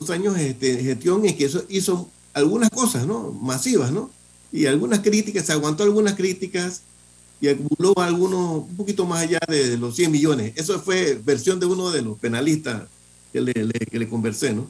[0.00, 3.30] Dos años de gestión en que eso hizo algunas cosas, ¿no?
[3.30, 4.10] Masivas, ¿no?
[4.54, 6.82] Y algunas críticas, se aguantó algunas críticas
[7.40, 10.52] y acumuló algunos un poquito más allá de los 100 millones.
[10.54, 12.84] Eso fue versión de uno de los penalistas
[13.32, 14.68] que le, que le conversé, ¿no?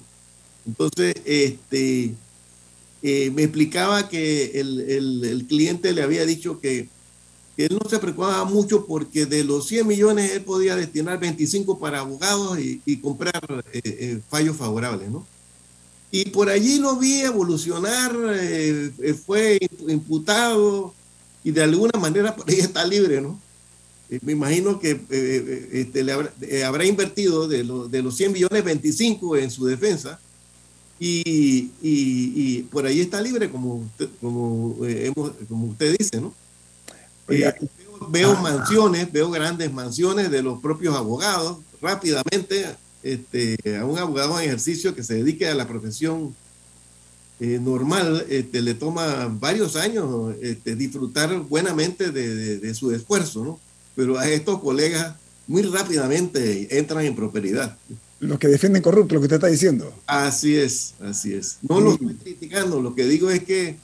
[0.66, 2.14] Entonces, este,
[3.02, 4.80] eh, me explicaba que el,
[5.22, 6.88] el, cliente le había dicho que,
[7.54, 11.78] que, él no se preocupaba mucho porque de los 100 millones él podía destinar 25
[11.78, 15.26] para abogados y, y comprar eh, eh, fallos favorables, ¿no?
[16.14, 19.58] Y por allí lo vi evolucionar, eh, eh, fue
[19.88, 20.94] imputado
[21.42, 23.40] y de alguna manera por ahí está libre, ¿no?
[24.08, 24.92] Eh, me imagino que
[25.72, 30.20] este, le habrá, invertido de, de, los 100 millones 25 en su defensa
[31.00, 34.76] y, y, por ahí está libre, como usted, como,
[35.48, 36.32] como usted dice, ¿no?
[37.26, 37.52] veo,
[38.08, 42.66] veo mansiones, veo grandes mansiones de los propios abogados rápidamente
[43.04, 46.34] este, a un abogado en ejercicio que se dedique a la profesión
[47.38, 53.60] eh, normal, este, le toma varios años este, disfrutar buenamente de, su esfuerzo, ¿no?
[53.94, 57.76] Pero a estos colegas muy rápidamente entran en prosperidad.
[58.20, 59.92] Los que defienden corruptos, lo que usted está diciendo.
[60.06, 61.58] Así es, así es.
[61.60, 63.76] No lo estoy criticando, lo que digo es que,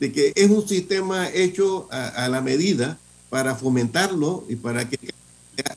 [0.00, 2.98] de que es un sistema hecho a, la medida
[3.28, 4.98] para fomentarlo y para que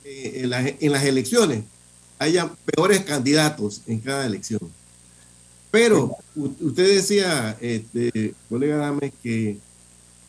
[0.03, 1.63] en las elecciones
[2.19, 4.59] haya peores candidatos en cada elección.
[5.71, 9.57] Pero usted decía, este, colega Dame, que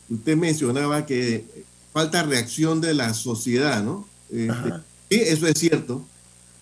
[0.09, 1.45] usted mencionaba que
[1.93, 4.07] falta reacción de la sociedad, ¿no?
[4.30, 4.70] Este,
[5.11, 6.07] sí, eso es cierto,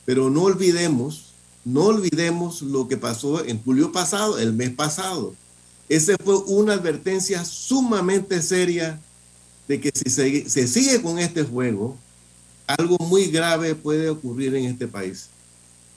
[0.04, 5.34] pero no olvidemos, no olvidemos lo que pasó en julio pasado, el mes pasado.
[5.88, 9.00] Esa fue una advertencia sumamente seria
[9.66, 11.98] de que si se, se sigue con este juego,
[12.68, 15.28] algo muy grave puede ocurrir en este país.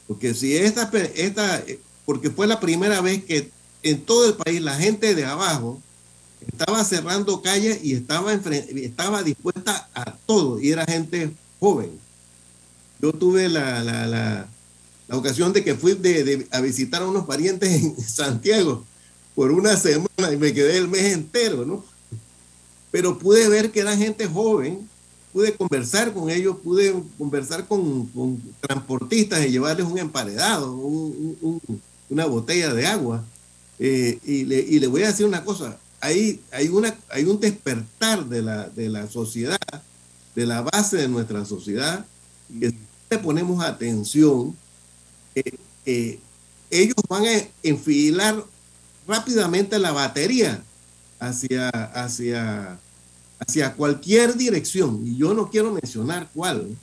[0.07, 1.63] Porque si esta, esta,
[2.05, 3.51] porque fue la primera vez que
[3.83, 5.81] en todo el país la gente de abajo
[6.47, 11.91] estaba cerrando calles y estaba, estaba dispuesta a todo, y era gente joven.
[12.99, 14.47] Yo tuve la, la, la,
[15.07, 18.85] la ocasión de que fui de, a visitar a unos parientes en Santiago
[19.35, 21.83] por una semana y me quedé el mes entero, ¿no?
[22.91, 24.89] Pero pude ver que era gente joven
[25.31, 28.09] pude conversar con ellos, pude conversar con,
[28.59, 30.75] transportistas y llevarles un emparedado,
[32.09, 33.23] una botella de agua.
[33.79, 34.43] Eh, y,
[34.79, 38.89] le, voy a decir una cosa, hay, hay, una, hay un despertar de la, de
[38.89, 39.57] la sociedad,
[40.35, 42.05] de la base de nuestra sociedad,
[42.59, 42.77] que si
[43.09, 44.55] le ponemos atención,
[45.35, 46.19] eh, eh,
[46.69, 48.43] ellos van a enfilar
[49.07, 50.63] rápidamente la batería
[51.19, 52.79] hacia, hacia
[53.45, 56.77] hacia cualquier dirección, y yo no quiero mencionar cuál,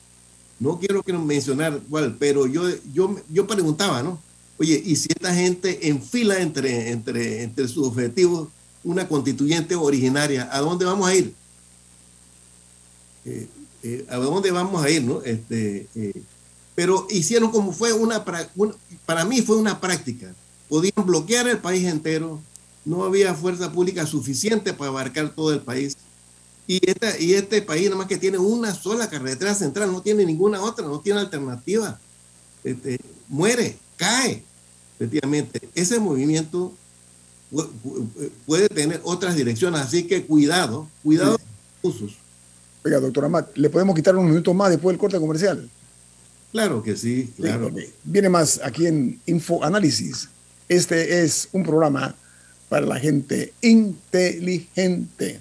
[0.61, 4.21] no quiero, mencionar cuál, pero yo, yo, yo preguntaba, ¿no?
[4.59, 8.49] Oye, ¿y si esta gente enfila entre, entre, entre sus objetivos
[8.85, 10.49] una constituyente originaria.
[10.51, 11.35] ¿A dónde vamos a ir?
[13.25, 13.47] Eh,
[13.83, 15.03] eh, ¿A dónde vamos a ir?
[15.03, 15.23] No?
[15.23, 16.23] Este, eh,
[16.75, 18.25] pero hicieron como fue una,
[19.05, 20.35] para mí fue una práctica.
[20.69, 22.41] Podían bloquear el país entero,
[22.85, 25.97] no había fuerza pública suficiente para abarcar todo el país.
[26.69, 30.27] Y, esta, y este país, nada más que tiene una sola carretera central, no tiene
[30.27, 31.99] ninguna otra, no tiene alternativa.
[32.63, 34.45] Este, muere, cae,
[34.97, 35.67] efectivamente.
[35.75, 36.75] Ese movimiento
[38.45, 41.39] puede tener otras direcciones, así que cuidado, cuidado
[41.81, 42.19] con usos.
[42.85, 45.71] Oiga, doctora Matt, ¿le podemos quitar unos minutos más después del corte comercial?
[46.53, 47.71] Claro que sí, claro.
[48.05, 50.29] Viene más aquí en Info Análisis.
[50.69, 52.15] Este es un programa
[52.69, 55.41] para la gente inteligente.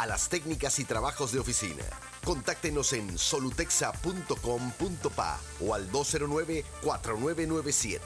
[0.00, 1.84] a las técnicas y trabajos de oficina.
[2.24, 8.00] Contáctenos en solutexa.com.pa o al 209-4997.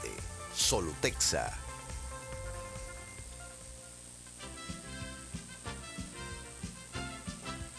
[0.53, 1.57] Solutexa.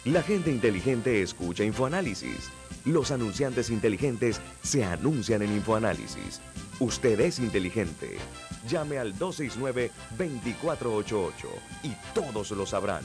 [0.07, 2.49] La gente inteligente escucha InfoAnálisis.
[2.87, 6.41] Los anunciantes inteligentes se anuncian en InfoAnálisis.
[6.81, 8.17] Usted es inteligente.
[8.67, 11.35] Llame al 269-2488
[11.83, 13.05] y todos lo sabrán.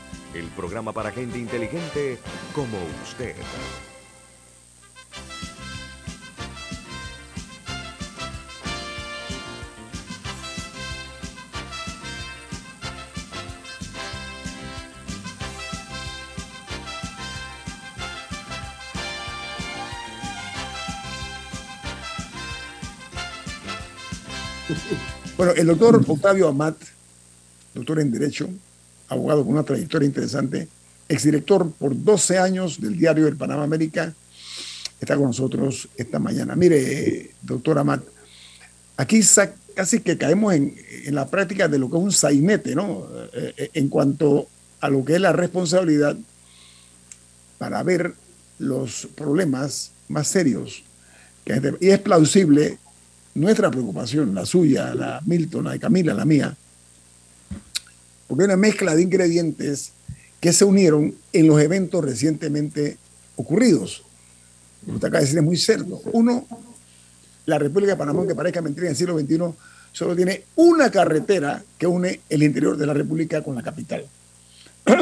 [0.33, 2.19] el programa para gente inteligente
[2.53, 3.35] como usted.
[25.37, 26.77] Bueno, el doctor Octavio Amat,
[27.73, 28.47] doctor en Derecho,
[29.11, 30.69] abogado con una trayectoria interesante,
[31.09, 34.13] exdirector por 12 años del diario El Panamá América,
[34.99, 36.55] está con nosotros esta mañana.
[36.55, 38.01] Mire, doctor Amat,
[38.95, 39.19] aquí
[39.75, 40.75] casi que caemos en,
[41.07, 43.05] la práctica de lo que es un sainete, ¿no?
[43.33, 44.47] Eh, eh, en cuanto
[44.79, 46.15] a lo que es la responsabilidad
[47.57, 48.13] para ver
[48.59, 50.83] los problemas más serios.
[51.79, 52.77] y es plausible
[53.33, 56.55] nuestra preocupación, la suya, la Milton, la de Camila, la mía,
[58.31, 59.91] porque hay una mezcla de ingredientes
[60.39, 62.97] que se unieron en los eventos recientemente
[63.35, 64.03] ocurridos.
[64.87, 66.01] Usted acaba de decir es muy cierto.
[66.13, 66.47] Uno,
[67.45, 69.53] la República de Panamá, que parezca mentira en el siglo XXI,
[69.91, 74.07] solo tiene una carretera que une el interior de la República con la capital.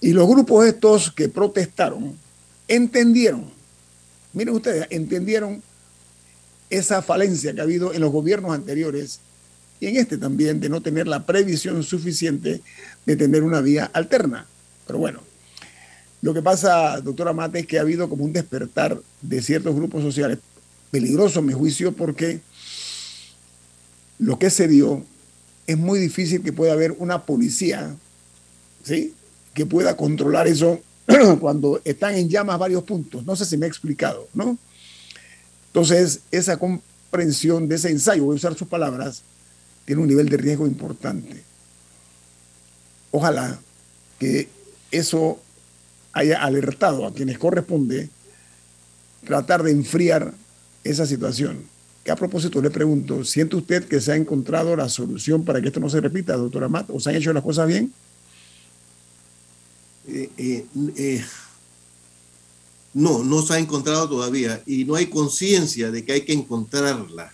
[0.00, 2.16] y los grupos estos que protestaron
[2.68, 3.50] entendieron,
[4.32, 5.60] miren ustedes, entendieron
[6.70, 9.18] esa falencia que ha habido en los gobiernos anteriores
[9.80, 12.62] y en este también de no tener la previsión suficiente
[13.04, 14.46] de tener una vía alterna.
[14.86, 15.20] Pero bueno,
[16.22, 20.02] lo que pasa, doctora Mate, es que ha habido como un despertar de ciertos grupos
[20.02, 20.38] sociales,
[20.90, 22.40] peligroso en mi juicio, porque
[24.18, 25.04] lo que se dio
[25.66, 27.94] es muy difícil que pueda haber una policía,
[28.82, 29.14] ¿sí?
[29.52, 30.80] Que pueda controlar eso
[31.40, 33.24] cuando están en llamas varios puntos.
[33.24, 34.56] No sé si me he explicado, ¿no?
[35.66, 39.22] Entonces, esa comprensión de ese ensayo, voy a usar sus palabras,
[39.86, 41.42] tiene un nivel de riesgo importante.
[43.12, 43.58] Ojalá
[44.18, 44.48] que
[44.90, 45.40] eso
[46.12, 48.10] haya alertado a quienes corresponde
[49.24, 50.34] tratar de enfriar
[50.84, 51.64] esa situación.
[52.04, 55.68] Que a propósito le pregunto, ¿siente usted que se ha encontrado la solución para que
[55.68, 56.90] esto no se repita, doctora Matt?
[56.90, 57.92] ¿O se han hecho las cosas bien?
[60.08, 60.66] Eh, eh,
[60.96, 61.24] eh,
[62.94, 67.32] no, no se ha encontrado todavía y no hay conciencia de que hay que encontrarla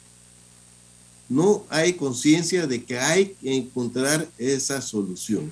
[1.32, 5.50] no hay conciencia de que hay que encontrar esa solución.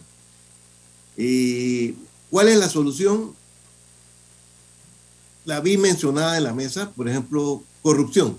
[2.30, 3.34] ¿Cuál es la solución?
[5.44, 8.38] La vi mencionada en la mesa, por ejemplo, corrupción.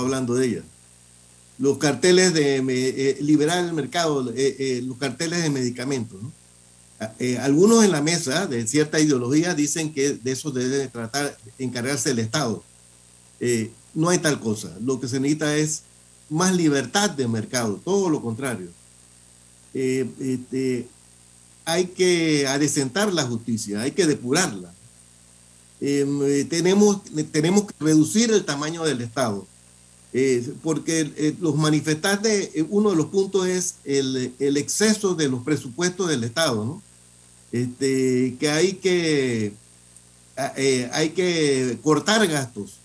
[0.00, 0.62] hablando de ella.
[1.58, 6.20] Los carteles de eh, liberar el mercado, eh, eh, los carteles de medicamentos.
[6.22, 6.32] ¿no?
[7.40, 12.18] algunos en la mesa de cierta ideología dicen que de eso debe tratar, encargarse el
[12.18, 12.62] Estado.
[13.94, 14.76] no hay tal cosa.
[14.82, 15.82] Lo que se necesita es
[16.30, 18.70] más libertad de mercado, todo lo contrario.
[19.74, 20.88] Este,
[21.64, 24.72] hay que adecentar la justicia, hay que depurarla.
[25.80, 29.46] Em, tenemos, tenemos que reducir el tamaño del Estado
[30.62, 35.44] porque eh, los manifestantes, eh, uno de los puntos es el, el, exceso de los
[35.44, 36.82] presupuestos del Estado, ¿no?
[37.52, 39.52] Este, que hay que,
[40.56, 42.78] eh, hay que cortar gastos.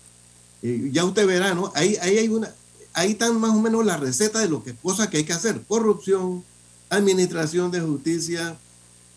[0.62, 1.72] ya usted verá, ¿no?
[1.74, 2.52] Ahí, ahí, hay una,
[2.96, 5.60] ahí están más o menos las recetas de lo que cosas que hay que hacer.
[5.68, 6.42] Corrupción,
[6.88, 8.56] administración de justicia,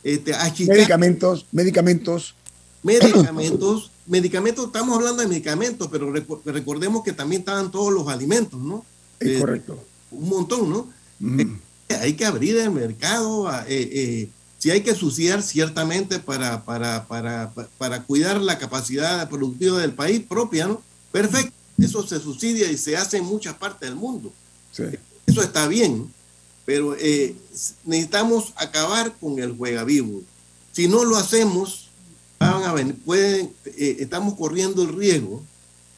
[0.03, 0.33] este,
[0.67, 2.35] medicamentos, medicamentos.
[2.81, 6.13] Medicamentos, medicamentos, estamos hablando de medicamentos, pero
[6.45, 8.85] recordemos que también estaban todos los alimentos, ¿no?
[9.19, 9.83] Es eh, correcto.
[10.11, 10.87] Un montón, ¿no?
[11.89, 17.51] Eh, hay que abrir el mercado, eh, si hay que suciar ciertamente para, para, para,
[17.77, 20.81] para cuidar la capacidad productiva del país propia, ¿no?
[21.11, 21.51] Perfecto,
[21.81, 24.31] eso se subsidia y se hace en muchas partes del mundo.
[24.71, 24.83] Sí.
[25.25, 26.11] Eso está bien,
[26.65, 26.95] pero
[27.85, 30.21] necesitamos acabar con el juega vivo.
[30.71, 31.89] Si no lo hacemos,
[32.39, 35.43] van a venir, pueden, eh, estamos corriendo el riesgo,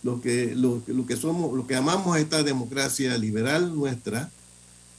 [0.03, 4.31] lo que, lo, que somos, lo que amamos a esta democracia liberal nuestra,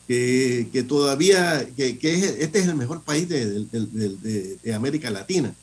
[0.06, 5.54] que, que todavía, que, que este es el mejor país de, de, de, América Latina.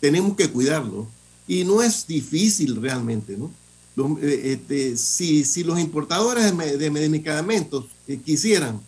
[0.00, 1.06] Tenemos que cuidarlo.
[1.48, 3.52] Y no es difícil realmente, ¿no?
[3.96, 8.80] Eh, este, si, si los importadores de, medicamentos eh, quisieran,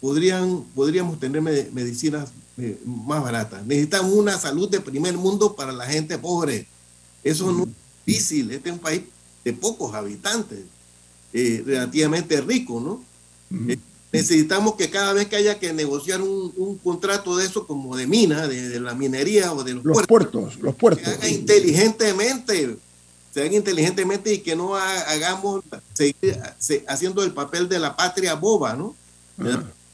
[0.00, 2.30] podrían, podríamos tener medicinas
[2.60, 3.62] eh, más barata.
[3.64, 6.66] Necesitamos una salud de primer mundo para la gente pobre.
[7.22, 7.68] Eso no es
[8.04, 8.50] difícil.
[8.50, 9.02] Este es un país
[9.44, 10.60] de pocos habitantes,
[11.32, 13.04] eh, relativamente rico, ¿no?
[14.10, 18.48] Necesitamos que cada vez que haya que negociar un, contrato de eso, como de mina,
[18.48, 21.06] de, la minería o de los, puertos, los puertos.
[21.06, 22.76] Haga inteligentemente,
[23.32, 26.40] se haga inteligentemente y que no hagamos seguir
[26.86, 28.94] haciendo el papel de la patria boba, ¿no?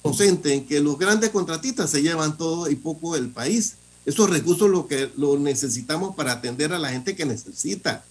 [0.04, 3.74] en que los grandes contratistas se llevan todo y poco el país.
[4.04, 8.04] Esos recursos lo que lo necesitamos para atender a la gente que necesita.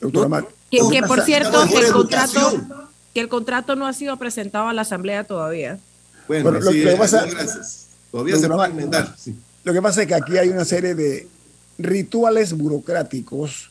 [0.00, 2.60] Doctora que, por cierto, que el, contrato,
[3.14, 5.78] que el contrato no ha sido presentado a la Asamblea todavía.
[6.28, 7.26] Bueno, lo, que pasa,
[8.10, 9.14] Todavía se va a enmendar.
[9.64, 11.26] Lo que pasa es que aquí hay una serie de
[11.78, 13.70] rituales burocráticos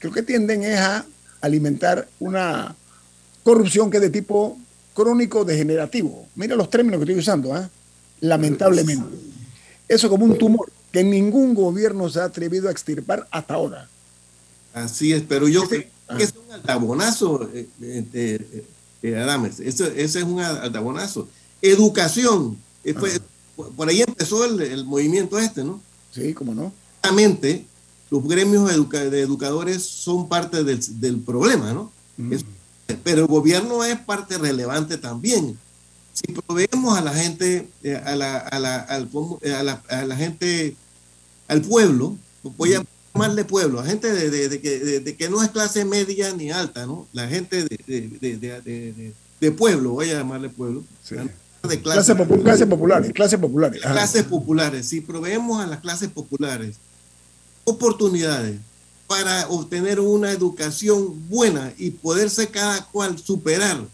[0.00, 1.04] que que tienden es a
[1.40, 2.74] alimentar una
[3.42, 4.58] corrupción que es de tipo
[4.94, 6.26] crónico degenerativo.
[6.34, 7.68] Mira los términos que estoy usando, ¿eh?
[8.20, 9.16] lamentablemente.
[9.88, 13.88] Eso como un tumor que ningún gobierno se ha atrevido a extirpar hasta ahora.
[14.74, 15.84] Así es, pero yo creo
[16.16, 18.64] que es un altabonazo, eh, eh,
[19.02, 19.60] eh Adames.
[19.60, 21.28] ese es un altabonazo.
[21.62, 22.56] Educación.
[23.76, 25.80] por ahí empezó el, movimiento este, ¿no?
[26.12, 26.72] Sí, cómo no.
[27.02, 27.66] Realmente,
[28.10, 31.92] los gremios de educadores son parte del, problema, ¿no?
[33.04, 35.56] pero el gobierno es parte relevante también.
[36.12, 39.08] Si proveemos a la gente, eh, a la, a la, al,
[39.42, 40.74] eh, a la, a la gente,
[41.46, 42.18] al pueblo,
[42.56, 42.84] voy a
[43.14, 46.84] llamarle pueblo, a gente de, de, de, de, que no es clase media ni alta,
[46.84, 47.06] ¿no?
[47.12, 50.82] La gente de, pueblo, voy a llamarle pueblo.
[51.62, 53.82] De clase, clase, populares, clases populares.
[53.82, 56.76] Clases populares, si proveemos a las clases populares
[57.64, 58.58] oportunidades
[59.10, 63.84] para obtener una educación buena y poderse cada cual superar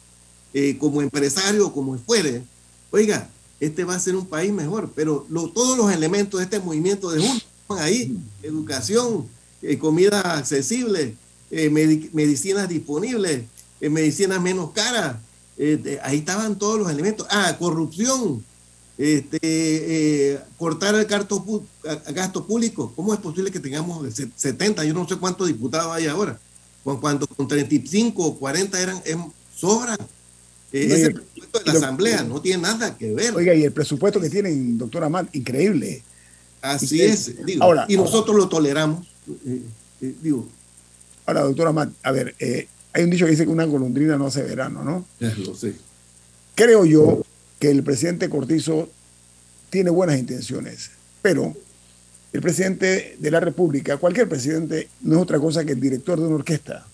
[0.53, 2.43] eh, como empresario como fuere,
[2.91, 7.11] oiga, este va a ser un país mejor, pero todos los elementos de este movimiento
[7.11, 9.27] de juntos ahí, educación,
[9.63, 11.17] eh, comida accesible,
[11.51, 11.71] eh,
[12.13, 13.45] medicinas disponibles,
[13.81, 15.17] medicinas menos caras,
[16.03, 17.27] ahí estaban todos los elementos.
[17.31, 18.45] Ah, corrupción,
[18.99, 21.45] este, eh, cortar el gasto,
[22.15, 22.93] gasto público.
[22.97, 26.39] ¿Cómo es posible que tengamos 70, yo no sé cuántos diputados hay ahora?
[26.83, 29.03] Cuando con 35 o 40 eran,
[29.55, 29.99] sobran.
[30.73, 33.35] Eh, ese presupuesto de la Asamblea no tiene nada que ver.
[33.35, 36.03] Oiga, y el presupuesto que tienen, doctora Amat, increíble.
[36.63, 37.35] Así es.
[37.61, 39.07] ahora, y nosotros lo toleramos.
[39.45, 40.49] Eh, digo.
[41.27, 42.35] Ahora, doctora Amat, a ver,
[42.93, 45.05] hay un dicho que dice que una golondrina no hace verano, ¿no?
[45.21, 45.75] Lo sé.
[46.55, 47.23] Creo yo
[47.59, 48.89] que el presidente Cortizo
[49.71, 50.91] tiene buenas intenciones,
[51.23, 51.55] pero
[52.33, 56.27] el presidente de la República, cualquier presidente, no es otra cosa que el director de
[56.27, 56.87] una orquesta,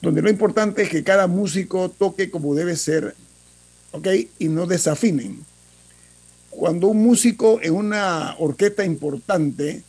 [0.00, 3.14] donde lo importante es que cada músico toque como debe ser,
[3.92, 4.08] ¿ok?
[4.38, 5.44] Y no desafinen.
[6.50, 9.82] Cuando un músico en una orquesta importante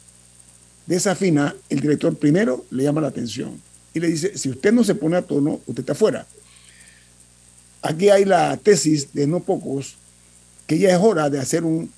[0.86, 3.62] desafina, el director primero le llama la atención
[3.94, 6.26] y le dice, si usted no se pone a tono, usted está fuera.
[7.82, 9.96] Aquí hay la tesis de no pocos
[10.66, 11.92] que ya es hora de hacer un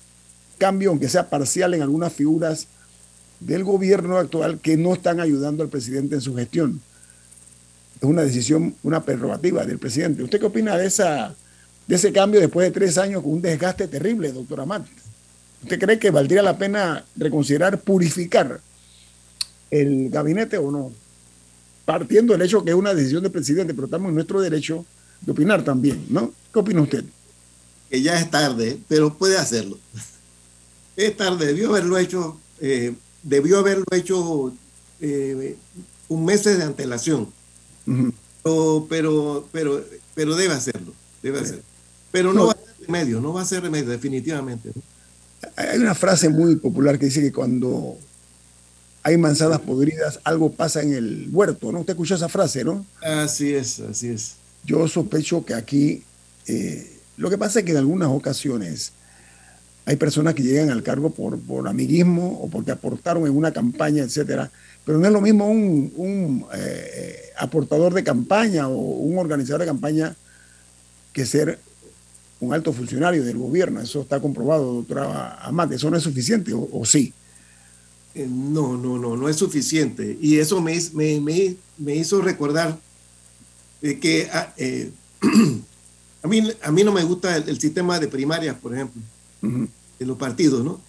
[0.58, 2.66] cambio, aunque sea parcial, en algunas figuras
[3.40, 6.80] del gobierno actual que no están ayudando al presidente en su gestión.
[8.00, 10.22] Es una decisión, una prerrogativa del presidente.
[10.22, 11.34] ¿Usted qué opina de, esa,
[11.86, 14.86] de ese cambio después de tres años con un desgaste terrible, doctora Amat?
[15.62, 18.60] ¿Usted cree que valdría la pena reconsiderar purificar
[19.70, 20.92] el gabinete o no?
[21.84, 24.86] Partiendo del hecho que es una decisión del presidente, pero estamos en nuestro derecho
[25.20, 26.32] de opinar también, ¿no?
[26.52, 27.04] ¿Qué opina usted?
[27.88, 29.78] Que ya es tarde, pero puede hacerlo.
[30.96, 34.52] Es tarde, debió haberlo hecho, eh, debió haberlo hecho
[35.00, 35.56] eh,
[36.08, 37.28] un mes de antelación.
[38.42, 40.92] pero, pero, pero, pero, debe hacerlo,
[41.22, 41.62] debe hacerlo.
[42.10, 44.72] Pero no, va a ser remedio, no va a ser remedio, definitivamente.
[45.56, 47.96] Hay una frase muy popular que dice que cuando
[49.02, 51.80] hay manzanas podridas, algo pasa en el huerto, ¿no?
[51.80, 52.84] Usted escuchó esa frase, ¿no?
[53.00, 54.34] Así es, así es.
[54.64, 56.02] Yo sospecho que aquí
[56.46, 58.92] eh, lo que pasa es que en algunas ocasiones
[59.86, 64.02] hay personas que llegan al cargo por, por amiguismo o porque aportaron en una campaña,
[64.02, 64.50] etcétera.
[64.84, 69.66] Pero no es lo mismo un, un eh, aportador de campaña o un organizador de
[69.66, 70.16] campaña
[71.12, 71.58] que ser
[72.40, 73.80] un alto funcionario del gobierno.
[73.80, 75.76] Eso está comprobado, doctora Amate.
[75.76, 77.12] ¿Eso no es suficiente o, sí?
[78.14, 80.16] Eh, no, no, no, no es suficiente.
[80.20, 82.78] Y eso me, me, me, hizo recordar
[83.80, 84.90] que ah, eh,
[86.22, 89.00] a, mí, a mí no me gusta el, sistema de primarias, por ejemplo,
[89.40, 90.80] de los partidos, ¿no?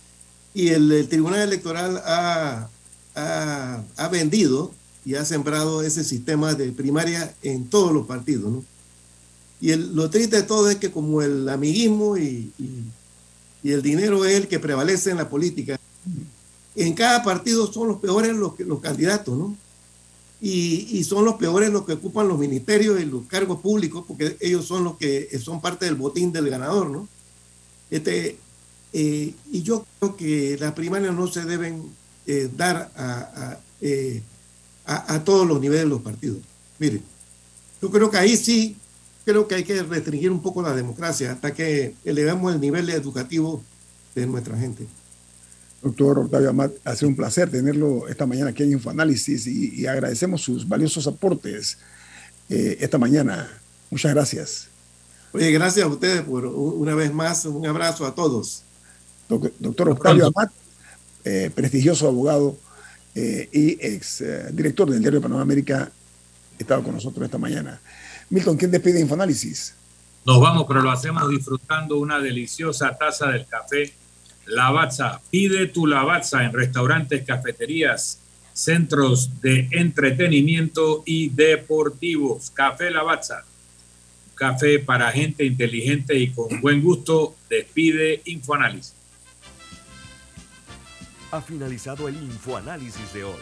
[0.54, 2.70] Y el, Tribunal Electoral ha,
[3.16, 4.74] ha, ha, vendido
[5.06, 8.66] y ha sembrado ese sistema de primaria en todos los partidos, ¿no?
[9.62, 14.36] Y lo triste de todo es que como el amiguismo y, y, el dinero es
[14.36, 15.80] el que prevalece en la política,
[16.76, 19.56] en cada partido son los peores los, los candidatos, ¿no?
[20.44, 24.66] Y, son los peores los que ocupan los ministerios y los cargos públicos, porque ellos
[24.66, 27.08] son los que son parte del botín del ganador, ¿no?
[27.92, 28.38] Este,
[28.94, 31.84] eh, y yo creo que las primarias no se deben
[32.26, 32.92] eh, dar
[33.82, 34.24] eh,
[34.86, 36.40] a, a, todos los niveles de los partidos.
[36.80, 37.02] Mire,
[37.82, 38.78] yo creo que ahí sí
[39.26, 43.64] creo que hay que restringir un poco la democracia hasta que elevemos el nivel educativo
[44.16, 44.88] de nuestra gente.
[45.82, 49.88] Doctor Octavio Amat, ha sido un placer tenerlo esta mañana aquí en Infoanálisis y, y
[49.88, 51.80] agradecemos sus valiosos aportes
[52.50, 53.50] eh, esta mañana.
[53.90, 54.68] Muchas gracias.
[55.32, 57.46] Oye, gracias a ustedes por una vez más.
[57.46, 58.64] Un abrazo a todos.
[59.28, 60.52] Doctor Octavio Amat,
[61.24, 62.58] eh, prestigioso abogado
[63.16, 65.92] eh, y ex director del diario de Panamá América,
[66.60, 67.80] estado con nosotros esta mañana.
[68.30, 69.74] Milton, ¿quién despide Infoanálisis?
[70.26, 73.92] Nos vamos, pero lo hacemos disfrutando una deliciosa taza del café
[74.46, 75.22] Lavazza.
[75.30, 78.20] Pide tu Lavazza en restaurantes, cafeterías,
[78.54, 82.52] centros de entretenimiento y deportivos.
[82.52, 83.44] Café Lavazza.
[84.36, 87.36] Café para gente inteligente y con buen gusto.
[87.50, 88.96] Despide Infoanálisis.
[91.32, 93.40] Ha finalizado el Infoanálisis de hoy.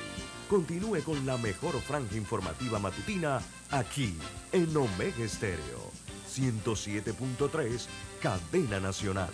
[0.50, 3.40] Continúe con la mejor franja informativa matutina
[3.72, 4.16] aquí
[4.52, 5.92] en Omega Estéreo
[6.30, 7.88] 107.3,
[8.22, 9.30] Cadena Nacional.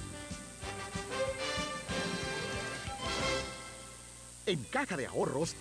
[4.48, 5.54] En Caja de Ahorros